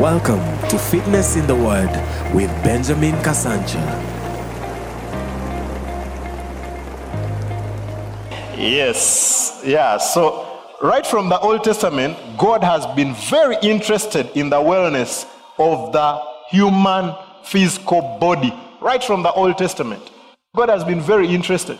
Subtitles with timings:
[0.00, 1.90] Welcome to Fitness in the Word
[2.32, 3.76] with Benjamin Kasancha.
[8.56, 9.98] Yes, yeah.
[9.98, 15.26] So, right from the Old Testament, God has been very interested in the wellness
[15.58, 18.54] of the human physical body.
[18.80, 20.10] Right from the Old Testament,
[20.56, 21.78] God has been very interested.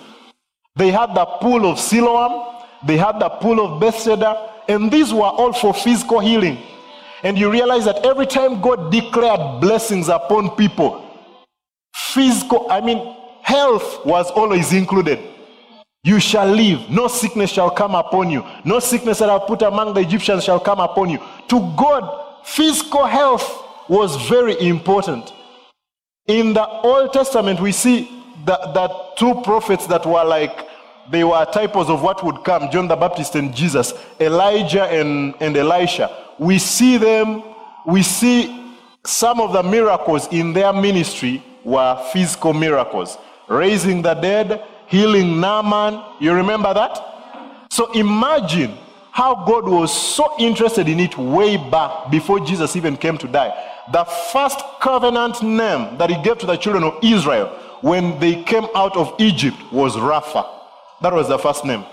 [0.76, 5.22] They had the pool of Siloam, they had the pool of Bethesda, and these were
[5.22, 6.58] all for physical healing.
[7.22, 11.06] And you realize that every time God declared blessings upon people,
[11.94, 15.18] physical, I mean, health was always included.
[16.02, 18.44] You shall live, no sickness shall come upon you.
[18.64, 21.18] No sickness that I've put among the Egyptians shall come upon you.
[21.48, 25.32] To God, physical health was very important.
[26.26, 28.08] In the Old Testament, we see
[28.46, 30.69] that, that two prophets that were like,
[31.10, 35.56] they were typos of what would come John the Baptist and Jesus, Elijah and, and
[35.56, 36.10] Elisha.
[36.38, 37.42] We see them,
[37.86, 44.62] we see some of the miracles in their ministry were physical miracles raising the dead,
[44.86, 46.02] healing Naaman.
[46.20, 47.66] You remember that?
[47.70, 48.76] So imagine
[49.10, 53.52] how God was so interested in it way back before Jesus even came to die.
[53.92, 57.48] The first covenant name that he gave to the children of Israel
[57.80, 60.59] when they came out of Egypt was Rapha.
[61.02, 61.84] That was the first name.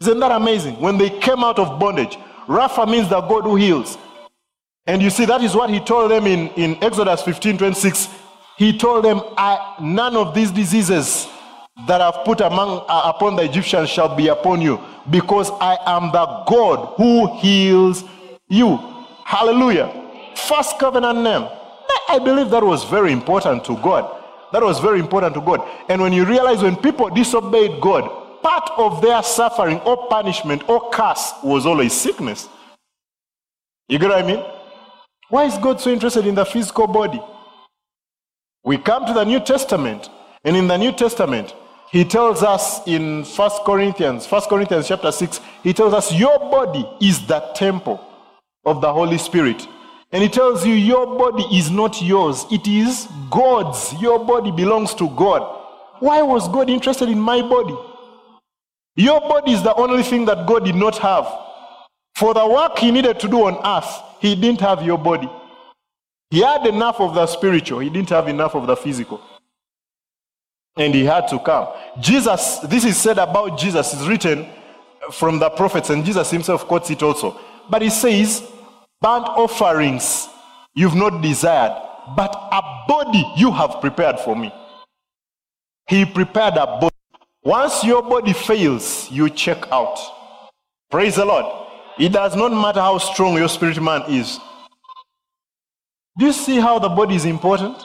[0.00, 0.80] Isn't that amazing?
[0.80, 2.16] When they came out of bondage,
[2.46, 3.96] Rapha means the God who heals.
[4.86, 8.08] And you see, that is what he told them in, in Exodus 15 26.
[8.56, 9.20] He told them,
[9.80, 11.26] None of these diseases
[11.86, 16.12] that I've put among, uh, upon the Egyptians shall be upon you, because I am
[16.12, 18.04] the God who heals
[18.48, 18.76] you.
[19.24, 19.90] Hallelujah.
[20.36, 21.48] First covenant name.
[22.08, 24.20] I believe that was very important to God.
[24.52, 25.66] That was very important to God.
[25.88, 30.90] And when you realize when people disobeyed God, part of their suffering or punishment or
[30.90, 32.48] curse was always sickness.
[33.88, 34.44] You get what I mean?
[35.30, 37.20] Why is God so interested in the physical body?
[38.62, 40.10] We come to the New Testament,
[40.44, 41.54] and in the New Testament,
[41.90, 46.86] he tells us in 1 Corinthians, 1 Corinthians chapter 6, he tells us, Your body
[47.00, 48.00] is the temple
[48.64, 49.66] of the Holy Spirit.
[50.12, 53.94] And he tells you, Your body is not yours, it is God's.
[54.00, 55.42] Your body belongs to God.
[56.00, 57.76] Why was God interested in my body?
[58.96, 61.26] Your body is the only thing that God did not have.
[62.16, 65.28] For the work he needed to do on earth, he didn't have your body.
[66.30, 69.20] He had enough of the spiritual, he didn't have enough of the physical.
[70.76, 71.68] And he had to come.
[72.00, 74.48] Jesus, this is said about Jesus, is written
[75.12, 77.38] from the prophets, and Jesus himself quotes it also.
[77.68, 78.42] But he says,
[79.00, 80.28] Burnt offerings
[80.74, 81.80] you've not desired,
[82.16, 84.52] but a body you have prepared for me.
[85.88, 86.93] He prepared a body.
[87.44, 89.98] Once your body fails, you check out.
[90.90, 91.44] Praise the Lord.
[91.98, 94.40] It does not matter how strong your spirit man is.
[96.18, 97.76] Do you see how the body is important?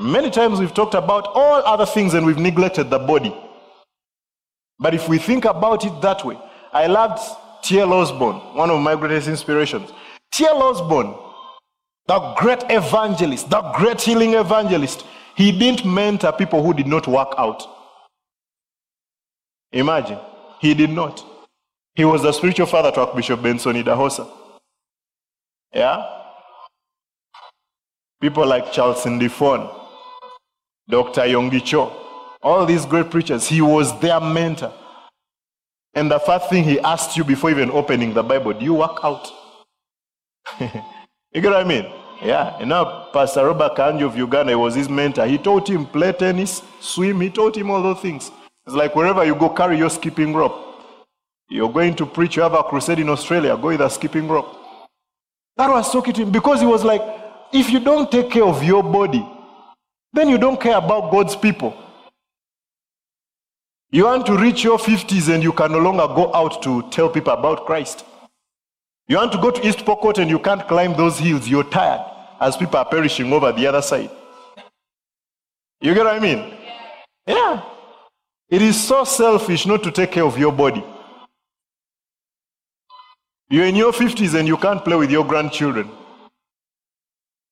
[0.00, 3.36] Many times we've talked about all other things and we've neglected the body.
[4.78, 6.38] But if we think about it that way,
[6.72, 7.22] I loved
[7.62, 7.92] T.L.
[7.92, 9.90] Osborn, one of my greatest inspirations.
[10.32, 10.62] T.L.
[10.62, 11.14] Osborn,
[12.06, 15.04] the great evangelist, the great healing evangelist,
[15.36, 17.81] he didn't mentor people who did not work out.
[19.72, 20.18] Imagine,
[20.60, 21.24] he did not.
[21.94, 24.28] He was the spiritual father to Archbishop Benson Idahosa.
[25.74, 26.06] Yeah?
[28.20, 29.70] People like Charles Ndifon,
[30.88, 31.22] Dr.
[31.22, 31.92] Yonggi Cho,
[32.42, 34.72] all these great preachers, he was their mentor.
[35.94, 38.98] And the first thing he asked you before even opening the Bible, do you work
[39.02, 39.30] out?
[40.60, 41.86] you get what I mean?
[42.22, 42.56] Yeah.
[42.58, 45.26] And now Pastor Robert Kayanja of Uganda was his mentor.
[45.26, 48.30] He taught him play tennis, swim, he taught him all those things.
[48.66, 50.54] It's like wherever you go, carry your skipping rope.
[51.48, 54.56] You're going to preach, you have a crusade in Australia, go with a skipping rope.
[55.56, 57.02] That was so cute because he was like,
[57.52, 59.28] if you don't take care of your body,
[60.12, 61.76] then you don't care about God's people.
[63.90, 67.10] You want to reach your 50s and you can no longer go out to tell
[67.10, 68.06] people about Christ.
[69.06, 72.00] You want to go to East Pokot and you can't climb those hills, you're tired
[72.40, 74.10] as people are perishing over the other side.
[75.82, 76.54] You get what I mean?
[77.26, 77.62] Yeah.
[78.52, 80.84] It is so selfish not to take care of your body.
[83.48, 85.90] You're in your 50s and you can't play with your grandchildren.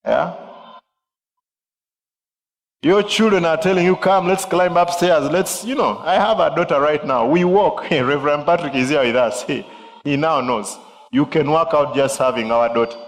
[0.04, 0.36] Yeah?
[2.82, 5.30] Your children are telling you, come, let's climb upstairs.
[5.30, 7.26] Let's, you know, I have a daughter right now.
[7.26, 7.84] We walk.
[7.88, 9.40] Hey, Reverend Patrick is here with us.
[9.40, 9.66] Hey,
[10.04, 10.76] he now knows.
[11.10, 12.98] You can work out just having our daughter.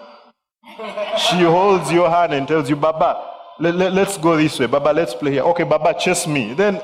[1.29, 4.67] She holds your hand and tells you, Baba, let, let, let's go this way.
[4.67, 5.43] Baba, let's play here.
[5.43, 6.55] Okay, Baba, chase me.
[6.55, 6.81] Then,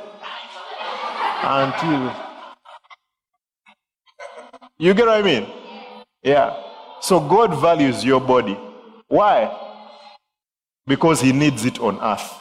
[1.43, 2.15] until.
[4.79, 5.47] You get what I mean?
[6.23, 6.57] Yeah.
[7.01, 8.59] So God values your body.
[9.09, 9.69] Why?
[10.89, 12.33] because he needs it on earth.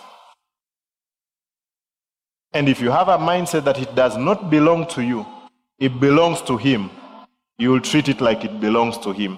[2.53, 5.25] And if you have a mindset that it does not belong to you,
[5.77, 6.89] it belongs to him,
[7.59, 9.37] you will treat it like it belongs to him.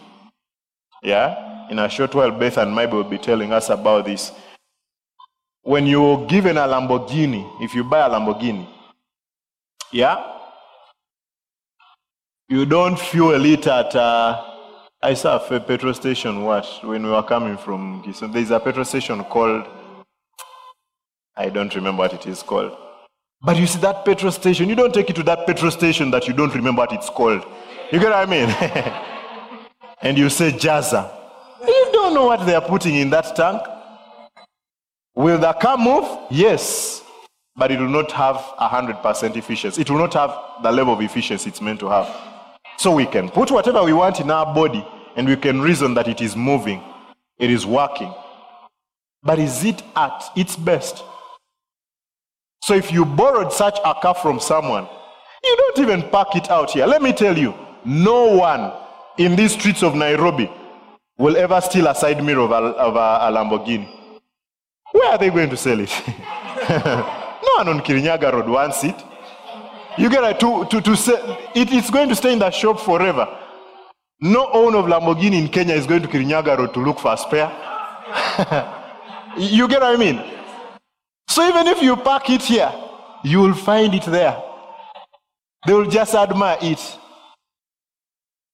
[1.01, 1.67] Yeah?
[1.69, 4.31] In a short while, Beth and Mabel will be telling us about this.
[5.63, 8.67] When you're given a Lamborghini, if you buy a Lamborghini,
[9.91, 10.23] yeah,
[12.47, 13.95] you don't fuel it at.
[13.95, 14.45] Uh,
[15.01, 16.43] I saw a petrol station.
[16.43, 19.65] What when we were coming from Kisumu, there's a petrol station called.
[21.35, 22.75] I don't remember what it is called.
[23.41, 26.27] But you see that petrol station, you don't take it to that petrol station that
[26.27, 27.45] you don't remember what it's called.
[27.91, 28.49] You get what I mean?
[30.01, 31.09] and you say Jazza.
[31.65, 33.61] You don't know what they are putting in that tank.
[35.15, 36.05] Will the car move?
[36.29, 37.03] Yes.
[37.59, 39.81] But it will not have 100% efficiency.
[39.81, 40.33] It will not have
[40.63, 42.07] the level of efficiency it's meant to have.
[42.77, 46.07] So we can put whatever we want in our body and we can reason that
[46.07, 46.81] it is moving,
[47.37, 48.13] it is working.
[49.21, 51.03] But is it at its best?
[52.63, 54.87] So if you borrowed such a car from someone,
[55.43, 56.85] you don't even park it out here.
[56.85, 57.53] Let me tell you,
[57.83, 58.71] no one
[59.17, 60.49] in these streets of Nairobi
[61.17, 63.89] will ever steal a side mirror of a, of a, a Lamborghini.
[64.93, 67.15] Where are they going to sell it?
[67.59, 68.95] one on Kirinyaga Road wants it.
[69.97, 72.79] You get it to, to, to sell it, it's going to stay in the shop
[72.79, 73.27] forever.
[74.21, 77.17] No owner of Lamborghini in Kenya is going to Kirinyaga Road to look for a
[77.17, 77.51] spare.
[79.37, 80.23] you get what I mean?
[81.27, 82.71] So even if you park it here,
[83.23, 84.41] you will find it there.
[85.67, 86.97] They will just admire it.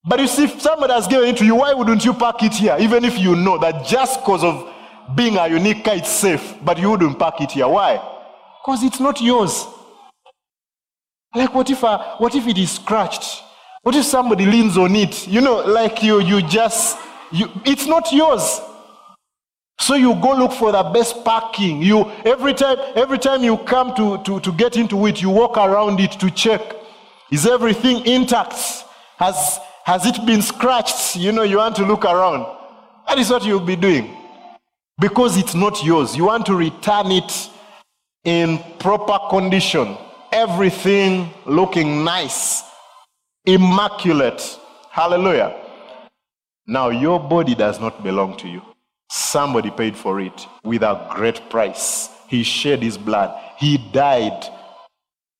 [0.04, 2.54] But you see, if somebody has given it to you, why wouldn't you park it
[2.54, 2.76] here?
[2.80, 4.72] Even if you know that just because of
[5.14, 7.68] being a unique car, it's safe, but you wouldn't park it here.
[7.68, 8.15] Why?
[8.66, 9.64] Because it's not yours.
[11.32, 13.44] Like what if, uh, what if it is scratched?
[13.82, 15.28] What if somebody leans on it?
[15.28, 16.98] You know, like you, you just,
[17.30, 18.60] you, it's not yours.
[19.78, 21.80] So you go look for the best parking.
[21.80, 25.58] You every time, every time you come to, to, to get into it, you walk
[25.58, 26.60] around it to check.
[27.30, 28.54] Is everything intact?
[29.18, 31.14] Has has it been scratched?
[31.14, 32.44] You know, you want to look around.
[33.06, 34.16] That is what you'll be doing.
[34.98, 36.16] Because it's not yours.
[36.16, 37.50] You want to return it
[38.26, 39.96] in proper condition.
[40.32, 42.62] Everything looking nice,
[43.46, 44.58] immaculate.
[44.90, 45.56] Hallelujah.
[46.66, 48.60] Now, your body does not belong to you.
[49.08, 52.10] Somebody paid for it with a great price.
[52.26, 53.40] He shed his blood.
[53.56, 54.44] He died.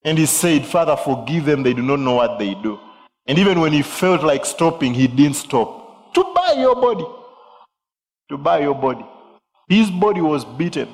[0.05, 1.63] And he said, Father, forgive them.
[1.63, 2.79] They do not know what they do.
[3.25, 6.13] And even when he felt like stopping, he didn't stop.
[6.13, 7.05] To buy your body.
[8.29, 9.05] To buy your body.
[9.67, 10.87] His body was beaten.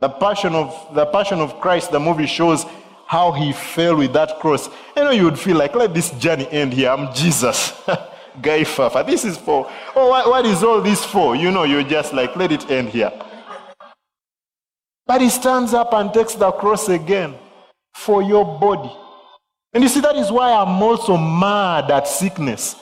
[0.00, 2.64] The passion of the passion of Christ, the movie shows
[3.06, 4.70] how he fell with that cross.
[4.96, 6.90] I know you would feel like, let this journey end here.
[6.90, 7.74] I'm Jesus.
[8.40, 9.04] Guy Fafa.
[9.06, 11.36] This is for, oh, what, what is all this for?
[11.36, 13.12] You know, you're just like, let it end here.
[15.06, 17.34] But he stands up and takes the cross again
[17.92, 18.92] for your body.
[19.74, 22.76] And you see, that is why I'm also mad at sickness.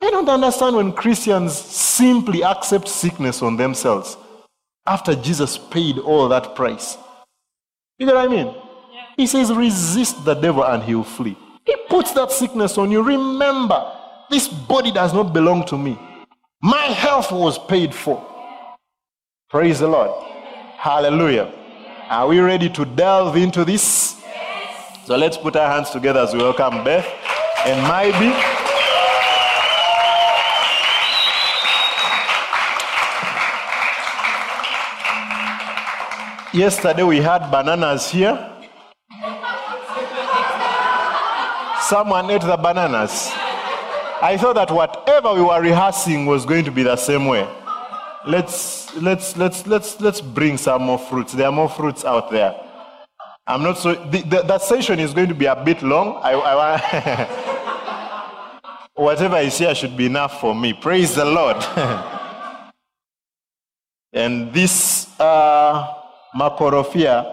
[0.00, 4.16] I don't understand when Christians simply accept sickness on themselves
[4.86, 6.96] after Jesus paid all that price.
[7.98, 8.46] You know what I mean?
[8.46, 9.06] Yeah.
[9.16, 11.36] He says, resist the devil and he will flee.
[11.64, 13.02] He puts that sickness on you.
[13.02, 13.92] Remember,
[14.30, 15.98] this body does not belong to me.
[16.60, 18.24] My health was paid for.
[19.48, 20.10] Praise the Lord.
[20.76, 21.52] Hallelujah.
[22.08, 24.22] Are we ready to delve into this?
[25.06, 27.06] So let's put our hands together as we welcome Beth
[27.66, 28.53] and Maybe.
[36.54, 38.38] Yesterday we had bananas here.
[41.80, 43.32] Someone ate the bananas.
[44.22, 47.44] I thought that whatever we were rehearsing was going to be the same way.
[48.24, 51.32] Let's let's let's let's let's bring some more fruits.
[51.32, 52.54] There are more fruits out there.
[53.48, 53.94] I'm not so.
[53.94, 56.20] The, the, that session is going to be a bit long.
[56.22, 56.76] I, I
[58.94, 60.72] whatever is here should be enough for me.
[60.72, 61.56] Praise the Lord.
[64.12, 66.02] and this uh,
[66.34, 67.24] makorofia,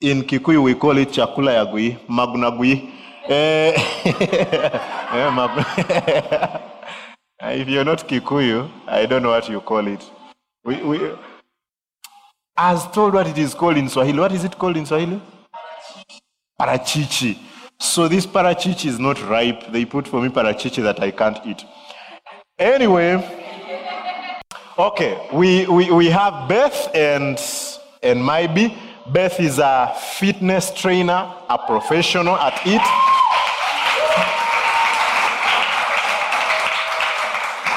[0.00, 2.92] in Kikuyu we call it chakula ya gui, magunagui.
[3.28, 3.74] Eh,
[7.60, 10.10] if you're not Kikuyu, I don't know what you call it.
[10.64, 11.12] We, we,
[12.56, 14.18] has told what it is called in Swahili.
[14.18, 15.20] What is it called in Swahili?
[16.60, 17.38] Parachichi.
[17.78, 19.70] So this parachichi is not ripe.
[19.70, 21.62] They put for me parachichi that I can't eat.
[22.58, 23.45] Anyway,
[24.78, 27.40] okay, we, we, we have Beth and,
[28.02, 28.76] and Maybe.
[29.12, 32.82] Beth is a fitness trainer, a professional at it.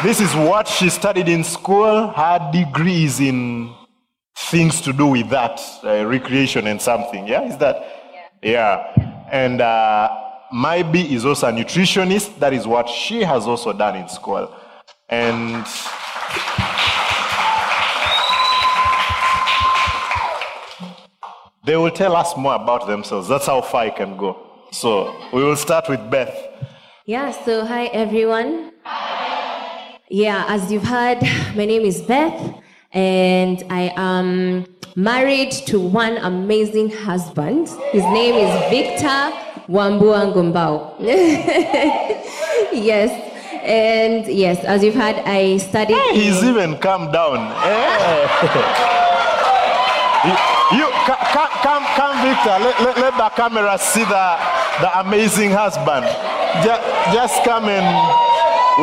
[0.04, 2.08] this is what she studied in school.
[2.08, 3.74] Her degree is in
[4.38, 7.28] things to do with that, uh, recreation and something.
[7.28, 7.76] Yeah, is that?
[8.42, 8.94] Yeah.
[8.98, 9.28] yeah.
[9.32, 10.10] And uh,
[10.52, 12.40] Maybe is also a nutritionist.
[12.40, 14.52] That is what she has also done in school.
[15.08, 15.66] And
[21.64, 23.28] they will tell us more about themselves.
[23.28, 24.38] That's how far I can go.
[24.72, 26.36] So we will start with Beth.
[27.06, 28.72] Yeah, so hi everyone.
[30.10, 31.22] Yeah, as you've heard,
[31.56, 32.56] my name is Beth,
[32.94, 37.68] and I am married to one amazing husband.
[37.92, 39.32] His name is Victor
[39.70, 40.96] Wambua Ngumbao.
[42.74, 43.12] yes,
[43.64, 45.96] and yes, as you've heard, I studied.
[45.96, 47.38] Hey, he's even calmed down.
[47.62, 48.26] Hey.
[50.24, 50.30] Eh?
[50.30, 52.58] you, you come, come, come, Victor.
[52.62, 54.38] Let, let, let, the camera see the,
[54.82, 56.06] the amazing husband.
[56.64, 56.82] Just,
[57.14, 57.86] just come and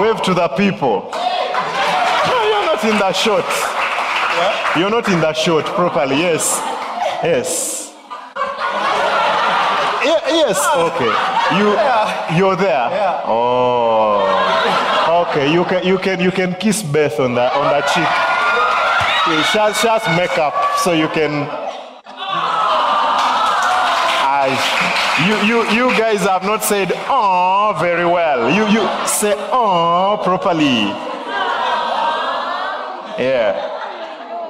[0.01, 1.09] wave to the people.
[1.13, 3.45] No, you're not in the shot.
[3.45, 4.79] Yeah?
[4.79, 6.19] You're not in the shot properly.
[6.19, 6.59] Yes.
[7.23, 7.95] Yes.
[10.05, 10.59] yes.
[10.77, 11.13] Okay.
[11.59, 12.37] You yeah.
[12.37, 12.91] you're there.
[12.91, 13.23] Yeah.
[13.25, 15.27] Oh.
[15.29, 15.53] Okay.
[15.53, 18.09] You can you can you can kiss Beth on the on the cheek.
[19.27, 21.66] She has, she has makeup, so you can.
[24.49, 28.49] I, you, you, you guys have not said "oh" very well.
[28.49, 30.95] You, you say "oh" properly.
[33.19, 33.73] Yeah.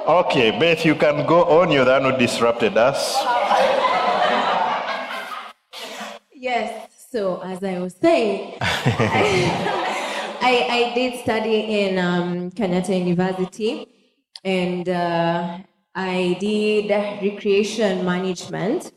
[0.07, 1.71] Okay, Beth, you can go on.
[1.71, 3.17] You're the one who disrupted us.
[6.33, 13.87] Yes, so as I was saying, I, I, I, did study in um, Kenyatta University
[14.43, 15.57] and uh,
[15.95, 16.89] I did
[17.21, 18.91] recreation management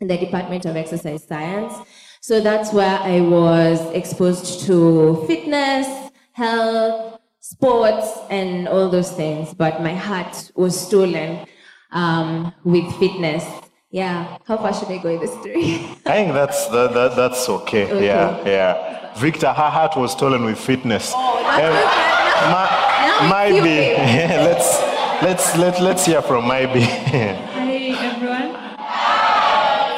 [0.00, 1.74] in the Department of Exercise Science.
[2.20, 5.86] So that's where I was exposed to fitness,
[6.32, 9.54] health, sports, and all those things.
[9.54, 11.46] But my heart was stolen
[11.92, 13.44] um, with fitness
[13.90, 15.64] yeah, how far should I go in the story?
[16.06, 17.90] I think that's that, that, that's okay.
[17.90, 18.06] okay.
[18.06, 19.14] Yeah, yeah.
[19.14, 21.12] Victor, her heart was stolen with fitness.
[21.14, 23.68] Oh, that's um, my, maybe.
[23.96, 24.80] Yeah, let's
[25.22, 26.80] let's let let's hear from Maybe.
[26.82, 27.72] Hi
[28.12, 28.52] everyone.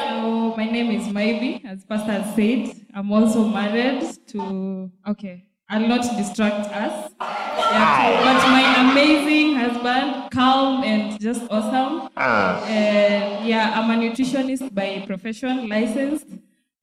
[0.07, 2.75] So my name is Maybe, as Pastor said.
[2.93, 4.91] I'm also married to.
[5.07, 7.11] Okay, I'll not distract us.
[7.19, 12.09] Yeah, but my amazing husband, calm and just awesome.
[12.17, 12.63] Ah.
[12.65, 16.27] And yeah, I'm a nutritionist by profession, licensed.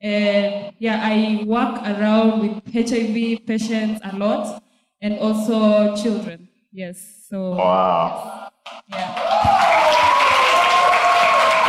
[0.00, 4.62] And yeah, I work around with HIV patients a lot
[5.00, 6.48] and also children.
[6.72, 7.26] Yes.
[7.28, 8.50] So Wow.
[8.88, 9.16] Yes.
[9.16, 9.25] Yeah.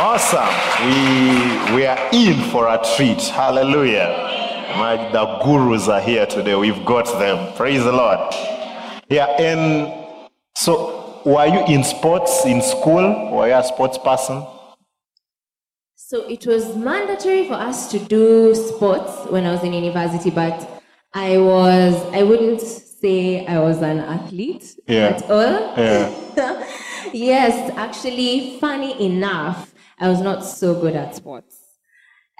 [0.00, 0.46] Awesome.
[0.86, 3.20] We we are in for a treat.
[3.20, 4.06] Hallelujah.
[4.76, 6.54] My, the gurus are here today.
[6.54, 7.52] We've got them.
[7.56, 8.32] Praise the Lord.
[9.10, 9.92] Yeah, and
[10.56, 13.32] so were you in sports in school?
[13.32, 14.46] Were you a sports person?
[15.96, 20.80] So it was mandatory for us to do sports when I was in university, but
[21.12, 25.08] I was, I wouldn't say I was an athlete yeah.
[25.08, 25.74] at all.
[25.76, 26.68] Yeah.
[27.12, 31.56] yes, actually, funny enough, I was not so good at sports.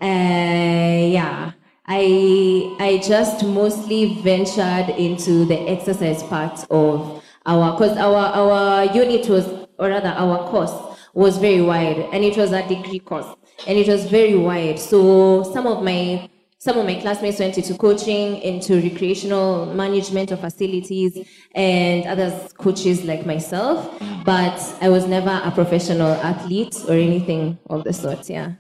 [0.01, 1.53] Uh, yeah.
[1.87, 9.29] I, I just mostly ventured into the exercise part of our, because our, our unit
[9.29, 9.47] was,
[9.79, 10.75] or rather our course
[11.15, 13.27] was very wide and it was a degree course
[13.67, 14.79] and it was very wide.
[14.79, 16.29] So some of my,
[16.61, 21.17] some of my classmates went into coaching, into recreational management of facilities
[21.55, 23.89] and others coaches like myself,
[24.25, 28.55] but I was never a professional athlete or anything of the sort, yeah.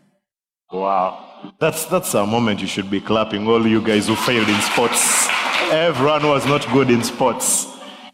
[0.71, 1.53] Wow.
[1.59, 5.27] That's, that's a moment you should be clapping, all you guys who failed in sports.
[5.71, 7.67] Everyone was not good in sports.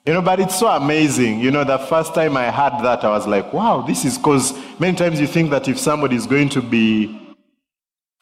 [0.07, 1.41] You know, but it's so amazing.
[1.41, 4.53] You know, the first time I heard that, I was like, wow, this is because
[4.79, 7.24] many times you think that if somebody is going to be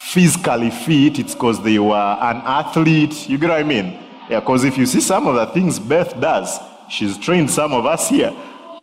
[0.02, 3.28] physically fit, it's because they were an athlete.
[3.28, 3.98] You get what I mean?
[4.28, 7.86] Yeah, because if you see some of the things Beth does, she's trained some of
[7.86, 8.34] us here.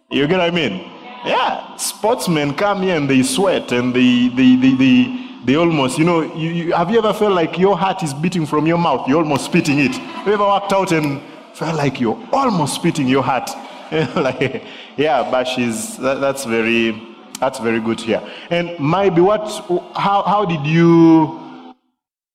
[0.09, 0.89] You get what I mean?
[1.25, 6.03] Yeah, sportsmen come here and they sweat and they, they, they, they they almost, you
[6.05, 9.07] know, you, you, have you ever felt like your heart is beating from your mouth?
[9.07, 9.95] You're almost spitting it.
[9.95, 11.21] Have you ever walked out and
[11.53, 13.49] felt like you're almost spitting your heart?
[14.15, 14.63] like,
[14.97, 17.08] yeah, but she's, that, that's very,
[17.39, 18.21] that's very good here.
[18.49, 19.47] And maybe what,
[19.95, 21.73] how, how did you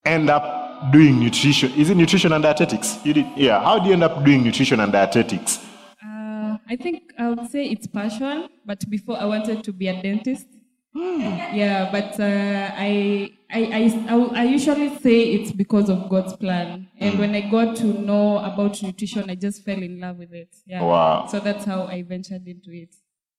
[0.05, 1.73] end up doing nutrition?
[1.75, 2.99] Is it nutrition and dietetics?
[3.05, 3.63] You did, yeah.
[3.63, 5.59] How did you end up doing nutrition and dietetics?
[6.03, 10.03] Uh, I think I would say it's passion, but before I wanted to be a
[10.03, 10.47] dentist.
[10.95, 16.89] yeah, but uh, I, I, I, I, I usually say it's because of God's plan.
[16.99, 20.55] And when I got to know about nutrition, I just fell in love with it.
[20.67, 20.83] Yeah.
[20.83, 21.27] Wow.
[21.27, 22.95] So that's how I ventured into it.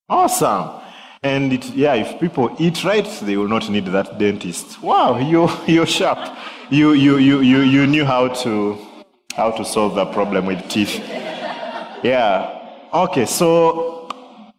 [0.10, 0.82] Awesome.
[1.26, 4.80] And it, yeah, if people eat right, they will not need that dentist.
[4.84, 6.20] Wow, you you're sharp.
[6.70, 8.78] You you you you you knew how to
[9.36, 11.00] how to solve that problem with teeth.
[12.04, 12.78] Yeah.
[12.94, 14.08] Okay, so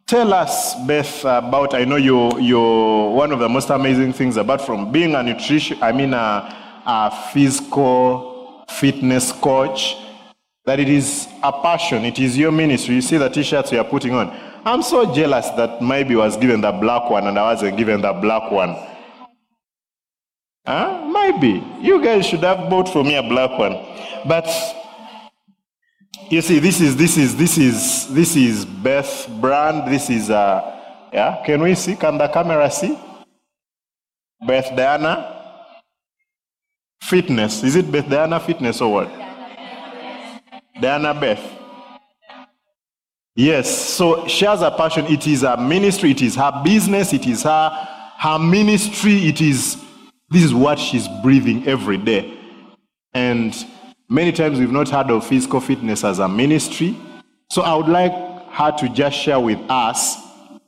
[0.09, 4.61] tell us, Beth, about I know you you one of the most amazing things about
[4.61, 9.95] from being a nutrition I mean a, a physical fitness coach
[10.65, 12.97] that it is a passion, it is your ministry.
[12.97, 14.37] You see the t-shirts you are putting on.
[14.67, 18.13] I'm so jealous that maybe was given the black one and I wasn't given the
[18.13, 18.75] black one.
[20.67, 21.07] Huh?
[21.07, 21.63] Maybe.
[21.81, 23.75] You guys should have bought for me a black one.
[24.27, 24.49] But
[26.29, 29.89] you see, this is this is this is this is Beth brand.
[29.89, 30.61] This is uh
[31.13, 31.45] yeah.
[31.47, 31.95] Can we see?
[31.95, 32.99] Can the camera see?
[34.45, 35.33] Beth Diana
[37.03, 37.63] Fitness.
[37.63, 39.09] Is it Beth Diana Fitness or what?
[40.81, 41.56] Diana Beth.
[43.39, 45.05] Yes, so she has a passion.
[45.07, 47.71] It is her ministry, it is her business, it is her
[48.19, 49.77] her ministry, it is
[50.31, 52.35] this is what she's breathing every day.
[53.13, 53.55] And
[54.09, 56.97] many times we've not heard of physical fitness as a ministry.
[57.51, 58.13] So I would like
[58.53, 60.17] her to just share with us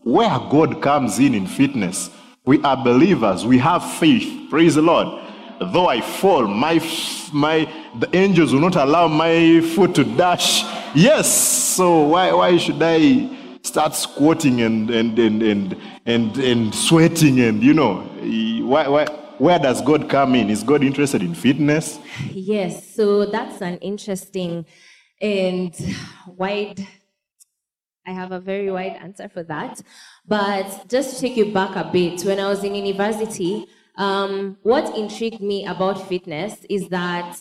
[0.03, 2.11] where God comes in in fitness.
[2.45, 4.51] We are believers, we have faith.
[4.51, 5.25] Praise the Lord.
[5.73, 6.75] Though I fall, my
[7.33, 7.67] my
[7.99, 10.65] the angels will not allow my foot to dash.
[10.95, 11.31] Yes.
[11.77, 13.31] So why why should I
[13.63, 15.77] start squatting and and and and
[16.07, 18.01] and, and sweating and you know
[18.67, 19.07] why why
[19.39, 20.51] where does God come in?
[20.51, 22.01] Is God interested in fitness?
[22.31, 24.67] Yes, so that's an interesting
[25.21, 25.75] and
[26.27, 26.87] wide.
[28.07, 29.81] I have a very wide answer for that.
[30.27, 33.67] But just to take you back a bit, when I was in university,
[33.97, 37.41] um, what intrigued me about fitness is that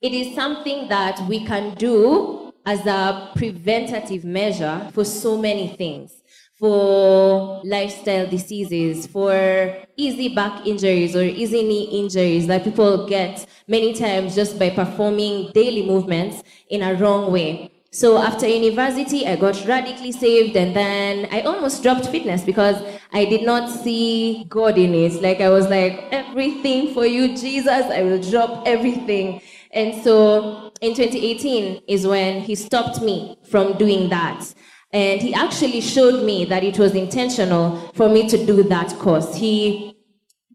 [0.00, 6.22] it is something that we can do as a preventative measure for so many things
[6.58, 13.94] for lifestyle diseases, for easy back injuries or easy knee injuries that people get many
[13.94, 17.70] times just by performing daily movements in a wrong way.
[17.90, 22.76] So after university, I got radically saved, and then I almost dropped fitness because
[23.12, 25.22] I did not see God in it.
[25.22, 29.40] Like I was like, everything for you, Jesus, I will drop everything.
[29.72, 34.54] And so in 2018 is when he stopped me from doing that.
[34.92, 39.34] And he actually showed me that it was intentional for me to do that course.
[39.36, 39.94] He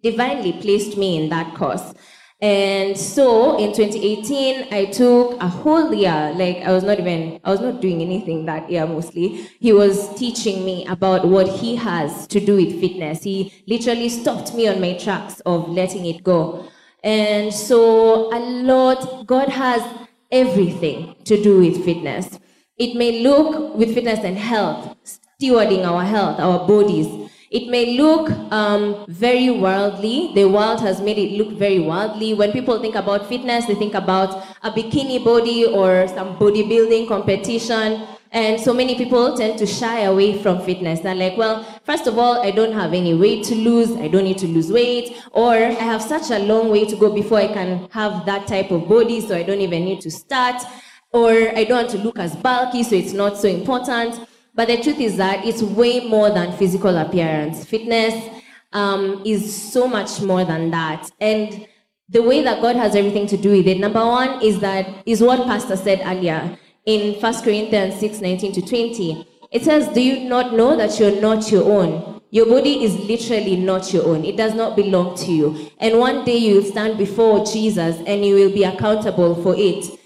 [0.02, 1.94] divinely placed me in that course.
[2.42, 7.52] And so in 2018, I took a whole year, like I was not even, I
[7.52, 9.48] was not doing anything that year mostly.
[9.62, 13.24] He was teaching me about what he has to do with fitness.
[13.24, 16.68] He literally stopped me on my tracks of letting it go.
[17.04, 19.84] And so a lot, God has
[20.32, 22.40] everything to do with fitness.
[22.78, 27.30] It may look with fitness and health, stewarding our health, our bodies.
[27.52, 30.32] It may look um, very worldly.
[30.34, 32.34] The world has made it look very worldly.
[32.34, 38.08] When people think about fitness, they think about a bikini body or some bodybuilding competition.
[38.34, 41.02] And so many people tend to shy away from fitness.
[41.02, 43.92] They're like, well, first of all, I don't have any weight to lose.
[43.92, 45.22] I don't need to lose weight.
[45.32, 48.72] Or I have such a long way to go before I can have that type
[48.72, 50.64] of body, so I don't even need to start.
[51.12, 54.28] Or I don't want to look as bulky, so it's not so important.
[54.56, 57.66] But the truth is that it's way more than physical appearance.
[57.66, 58.42] Fitness
[58.72, 61.08] um, is so much more than that.
[61.22, 61.68] And
[62.10, 65.22] the way that God has everything to do with it, number one is that is
[65.22, 69.28] what Pastor said earlier in 1 Corinthians 6 19 to 20.
[69.52, 72.22] It says, Do you not know that you're not your own?
[72.32, 74.26] Your body is literally not your own.
[74.26, 75.70] It does not belong to you.
[75.78, 80.00] And one day you will stand before Jesus and you will be accountable for it.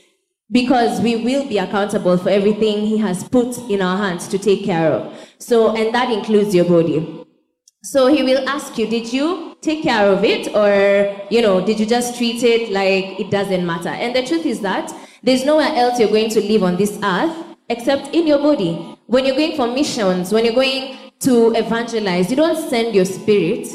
[0.52, 4.66] Because we will be accountable for everything He has put in our hands to take
[4.66, 5.18] care of.
[5.40, 7.26] So, and that includes your body.
[7.84, 10.54] So He will ask you, Did you take care of it?
[10.54, 13.90] Or, you know, did you just treat it like it doesn't matter?
[13.90, 17.36] And the truth is that there's nowhere else you're going to live on this earth
[17.70, 18.98] except in your body.
[19.08, 23.68] When you're going for missions, when you're going to evangelize, you don't send your spirit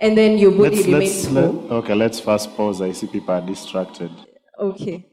[0.00, 2.82] and then your body Let's, remains let's, let, okay, let's first pause.
[2.82, 4.10] I see people are distracted.
[4.58, 5.08] Okay.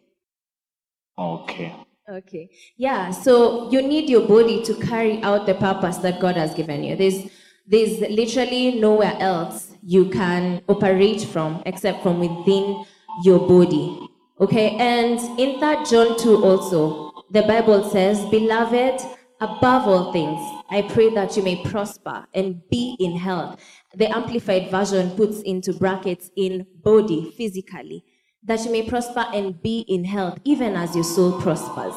[1.17, 1.75] Okay.
[2.09, 2.49] Okay.
[2.75, 6.83] Yeah, so you need your body to carry out the purpose that God has given
[6.83, 6.95] you.
[6.95, 7.29] There's
[7.67, 12.83] there's literally nowhere else you can operate from except from within
[13.23, 14.08] your body.
[14.39, 14.75] Okay?
[14.77, 19.01] And in that John 2 also, the Bible says, "Beloved,
[19.41, 23.59] above all things, I pray that you may prosper and be in health
[23.95, 28.03] the amplified version puts into brackets in body, physically,
[28.43, 31.93] that you may prosper and be in health, even as your soul prospers.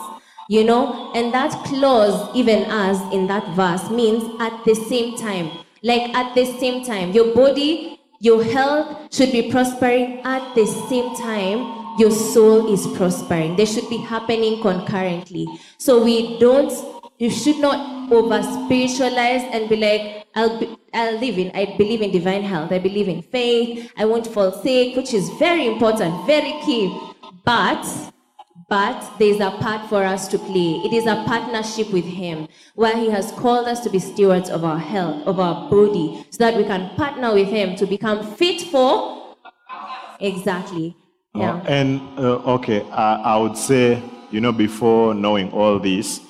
[0.49, 5.51] You know, and that clause, even as in that verse, means at the same time.
[5.83, 11.15] Like at the same time, your body, your health should be prospering at the same
[11.17, 13.57] time your soul is prospering.
[13.57, 15.47] They should be happening concurrently.
[15.79, 16.73] So we don't,
[17.19, 22.03] you should not over spiritualize and be like, I'll, be, I'll live in, I believe
[22.03, 22.73] in divine health.
[22.73, 23.93] I believe in faith.
[23.97, 26.99] I won't fall sick, which is very important, very key.
[27.45, 27.85] But
[28.69, 30.81] but there's a part for us to play.
[30.83, 34.65] It is a partnership with Him where He has called us to be stewards of
[34.65, 38.63] our health, of our body, so that we can partner with Him to become fit
[38.63, 39.37] for.
[40.21, 40.97] Exactly.
[41.35, 41.55] Yeah.
[41.55, 46.21] Uh, and uh, okay, I, I would say, you know, before knowing all this,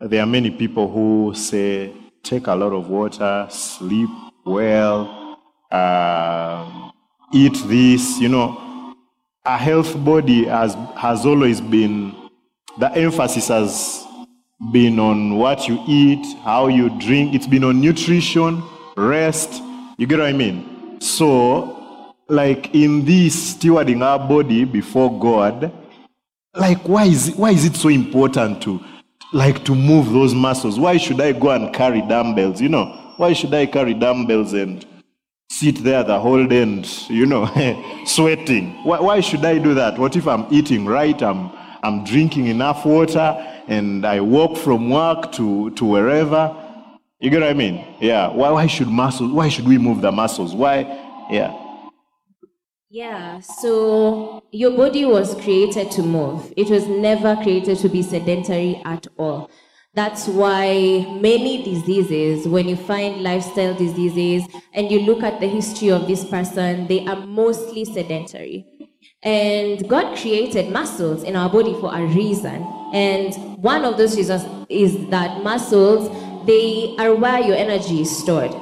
[0.00, 4.08] there are many people who say, take a lot of water, sleep
[4.44, 5.38] well,
[5.70, 6.90] uh,
[7.32, 8.70] eat this, you know
[9.44, 12.14] a health body has, has always been,
[12.78, 14.04] the emphasis has
[14.72, 17.34] been on what you eat, how you drink.
[17.34, 18.62] It's been on nutrition,
[18.96, 19.62] rest.
[19.96, 21.00] You get what I mean?
[21.00, 21.79] So,
[22.30, 25.72] like in this stewarding our body before God,
[26.54, 28.80] like why is it, why is it so important to
[29.32, 30.78] like to move those muscles?
[30.78, 32.60] Why should I go and carry dumbbells?
[32.60, 34.86] You know, why should I carry dumbbells and
[35.50, 37.44] sit there the whole day and, you know,
[38.06, 38.72] sweating.
[38.84, 39.98] Why, why, should I do that?
[39.98, 41.20] What if I'm eating right?
[41.20, 41.50] I'm,
[41.82, 46.56] I'm drinking enough water and I walk from work to, to wherever.
[47.18, 47.84] You get what I mean?
[48.00, 48.28] Yeah.
[48.28, 50.54] Why, why should muscles, why should we move the muscles?
[50.54, 50.82] Why?
[51.30, 51.59] Yeah.
[52.92, 56.52] Yeah, so your body was created to move.
[56.56, 59.48] It was never created to be sedentary at all.
[59.94, 64.42] That's why many diseases, when you find lifestyle diseases
[64.74, 68.66] and you look at the history of this person, they are mostly sedentary.
[69.22, 72.66] And God created muscles in our body for a reason.
[72.92, 76.10] And one of those reasons is that muscles,
[76.44, 78.52] they are where your energy is stored.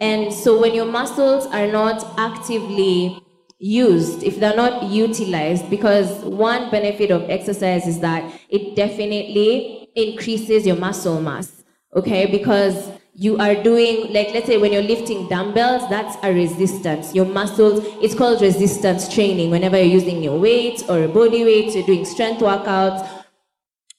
[0.00, 3.24] And so when your muscles are not actively
[3.60, 10.66] used, if they're not utilized, because one benefit of exercise is that it definitely increases
[10.66, 11.62] your muscle mass,
[11.94, 12.26] okay?
[12.26, 17.14] Because you are doing, like, let's say when you're lifting dumbbells, that's a resistance.
[17.14, 19.50] Your muscles, it's called resistance training.
[19.50, 23.06] Whenever you're using your weight or body weight, you're doing strength workouts,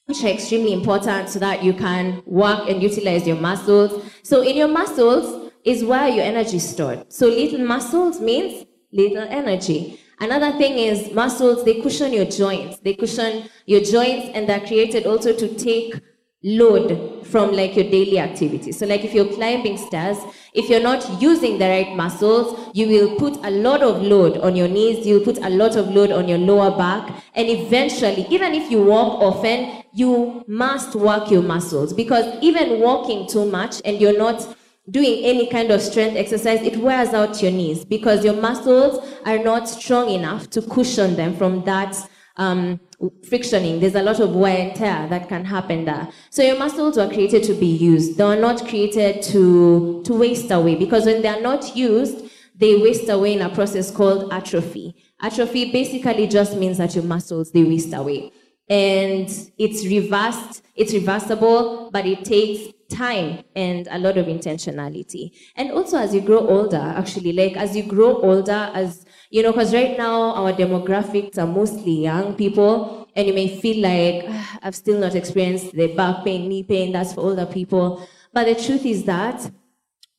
[0.05, 4.03] which are extremely important so that you can work and utilize your muscles.
[4.23, 7.13] So in your muscles is where your energy is stored.
[7.13, 9.99] So little muscles means little energy.
[10.19, 12.79] Another thing is muscles, they cushion your joints.
[12.79, 15.99] They cushion your joints and they're created also to take
[16.43, 18.79] load from like your daily activities.
[18.79, 20.17] So like if you're climbing stairs,
[20.53, 24.55] if you're not using the right muscles, you will put a lot of load on
[24.55, 28.53] your knees, you'll put a lot of load on your lower back, and eventually, even
[28.53, 33.99] if you walk often, you must work your muscles because even walking too much and
[33.99, 34.55] you're not
[34.89, 39.37] doing any kind of strength exercise, it wears out your knees because your muscles are
[39.37, 41.95] not strong enough to cushion them from that
[42.37, 42.79] um,
[43.27, 43.79] frictioning.
[43.79, 46.07] There's a lot of wear and tear that can happen there.
[46.29, 48.17] So your muscles were created to be used.
[48.17, 52.77] They are not created to, to waste away because when they are not used, they
[52.77, 54.95] waste away in a process called atrophy.
[55.21, 58.31] Atrophy basically just means that your muscles, they waste away.
[58.69, 65.31] And it's reversed, it's reversible, but it takes time and a lot of intentionality.
[65.55, 69.51] And also as you grow older, actually, like as you grow older, as you know,
[69.51, 74.59] because right now our demographics are mostly young people, and you may feel like ah,
[74.61, 78.07] I've still not experienced the back pain, knee pain, that's for older people.
[78.33, 79.49] But the truth is that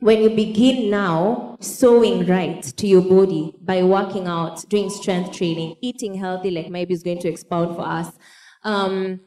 [0.01, 5.77] when you begin now sowing right to your body by working out, doing strength training,
[5.81, 8.11] eating healthy, like maybe is going to expound for us,
[8.65, 9.21] um,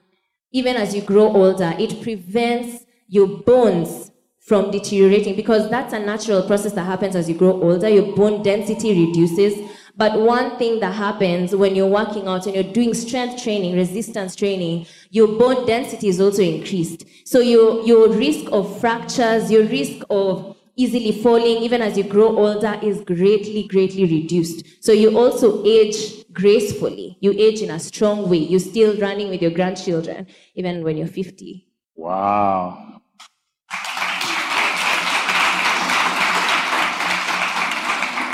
[0.51, 6.44] even as you grow older, it prevents your bones from deteriorating because that's a natural
[6.44, 7.89] process that happens as you grow older.
[7.89, 9.72] Your bone density reduces.
[9.98, 14.36] But one thing that happens when you're working out and you're doing strength training, resistance
[14.36, 17.06] training, your bone density is also increased.
[17.26, 22.38] So your, your risk of fractures, your risk of easily falling, even as you grow
[22.38, 24.84] older, is greatly, greatly reduced.
[24.84, 27.18] So you also age gracefully.
[27.22, 28.38] You age in a strong way.
[28.38, 31.65] You're still running with your grandchildren, even when you're 50.
[31.96, 32.94] Wow.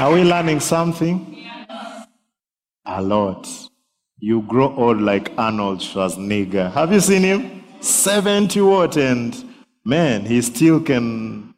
[0.01, 1.45] Are we learning something?
[2.87, 3.47] A lot.
[4.17, 6.71] You grow old like Arnold Schwarzenegger.
[6.71, 7.63] Have you seen him?
[7.81, 8.97] 70 what?
[8.97, 9.45] And
[9.85, 11.53] man, he still can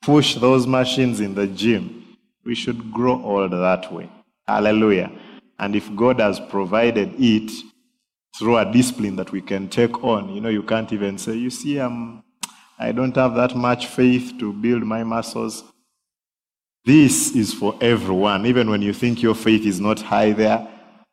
[0.00, 4.08] push those machines in the gym, we should grow old that way.
[4.48, 5.12] Hallelujah.
[5.58, 7.52] And if God has provided it
[8.38, 11.50] through a discipline that we can take on, you know, you can't even say, you
[11.50, 12.24] see, I'm,
[12.78, 15.62] I don't have that much faith to build my muscles.
[16.84, 18.44] This is for everyone.
[18.44, 20.66] Even when you think your faith is not high there,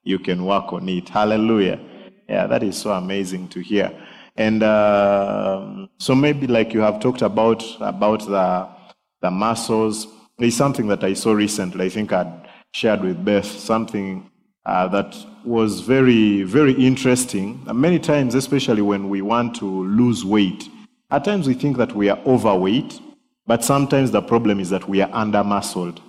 [0.03, 1.07] you can work on it.
[1.09, 1.79] Hallelujah.
[2.27, 3.91] Yeah, that is so amazing to hear.
[4.35, 8.67] And uh, so maybe like you have talked about about the
[9.21, 10.07] the muscles.
[10.39, 11.85] It's something that I saw recently.
[11.85, 14.31] I think I'd shared with Beth something
[14.65, 17.63] uh, that was very very interesting.
[17.67, 20.67] And many times, especially when we want to lose weight,
[21.11, 22.99] at times we think that we are overweight,
[23.49, 25.99] but sometimes the problem is that we are under muscled.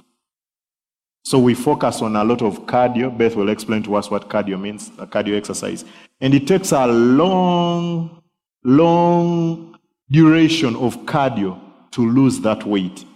[1.24, 3.16] So we focus on a lot of cardio.
[3.16, 5.87] Beth will explain to us what cardio means, a cardio exercise.
[6.20, 8.22] And it takes a long,
[8.62, 9.79] long
[10.11, 11.59] duration of cardio
[11.92, 13.07] to lose that weight.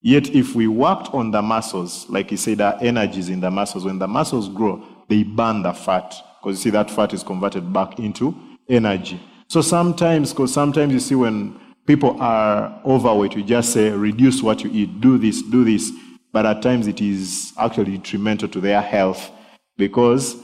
[0.00, 3.84] Yet if we worked on the muscles, like he said, our energies in the muscles,
[3.84, 6.14] when the muscles grow, they burn the fat.
[6.40, 8.34] Because you see, that fat is converted back into
[8.70, 9.20] energy.
[9.48, 14.62] So sometimes, because sometimes you see when people are overweight, we just say, reduce what
[14.62, 15.92] you eat, do this, do this
[16.36, 19.30] but at times it is actually detrimental to their health
[19.78, 20.36] because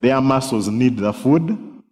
[0.00, 1.82] their muscles need the food.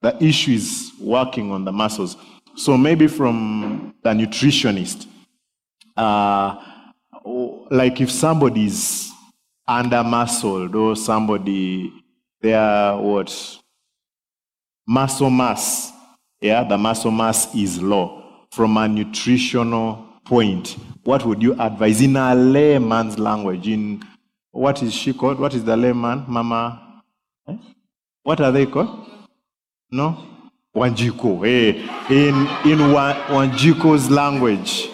[0.00, 2.16] The issue is working on the muscles.
[2.54, 5.06] So maybe from the nutritionist,
[5.94, 6.56] uh,
[7.70, 9.10] like if somebody is
[9.68, 11.92] under muscled or somebody,
[12.40, 13.58] their what
[14.88, 15.92] muscle mass,
[16.40, 18.25] yeah, the muscle mass is low
[18.56, 23.68] from a nutritional point what would you advise in a layman's language?
[23.68, 24.02] In
[24.50, 25.38] what is she called?
[25.38, 26.24] What is the layman?
[26.26, 27.00] Mama?
[27.48, 27.56] Eh?
[28.24, 29.08] What are they called?
[29.92, 30.18] No?
[30.74, 31.44] Wanjiko.
[31.44, 31.78] Hey,
[32.10, 32.34] in
[32.68, 34.90] in Wanjiko's language.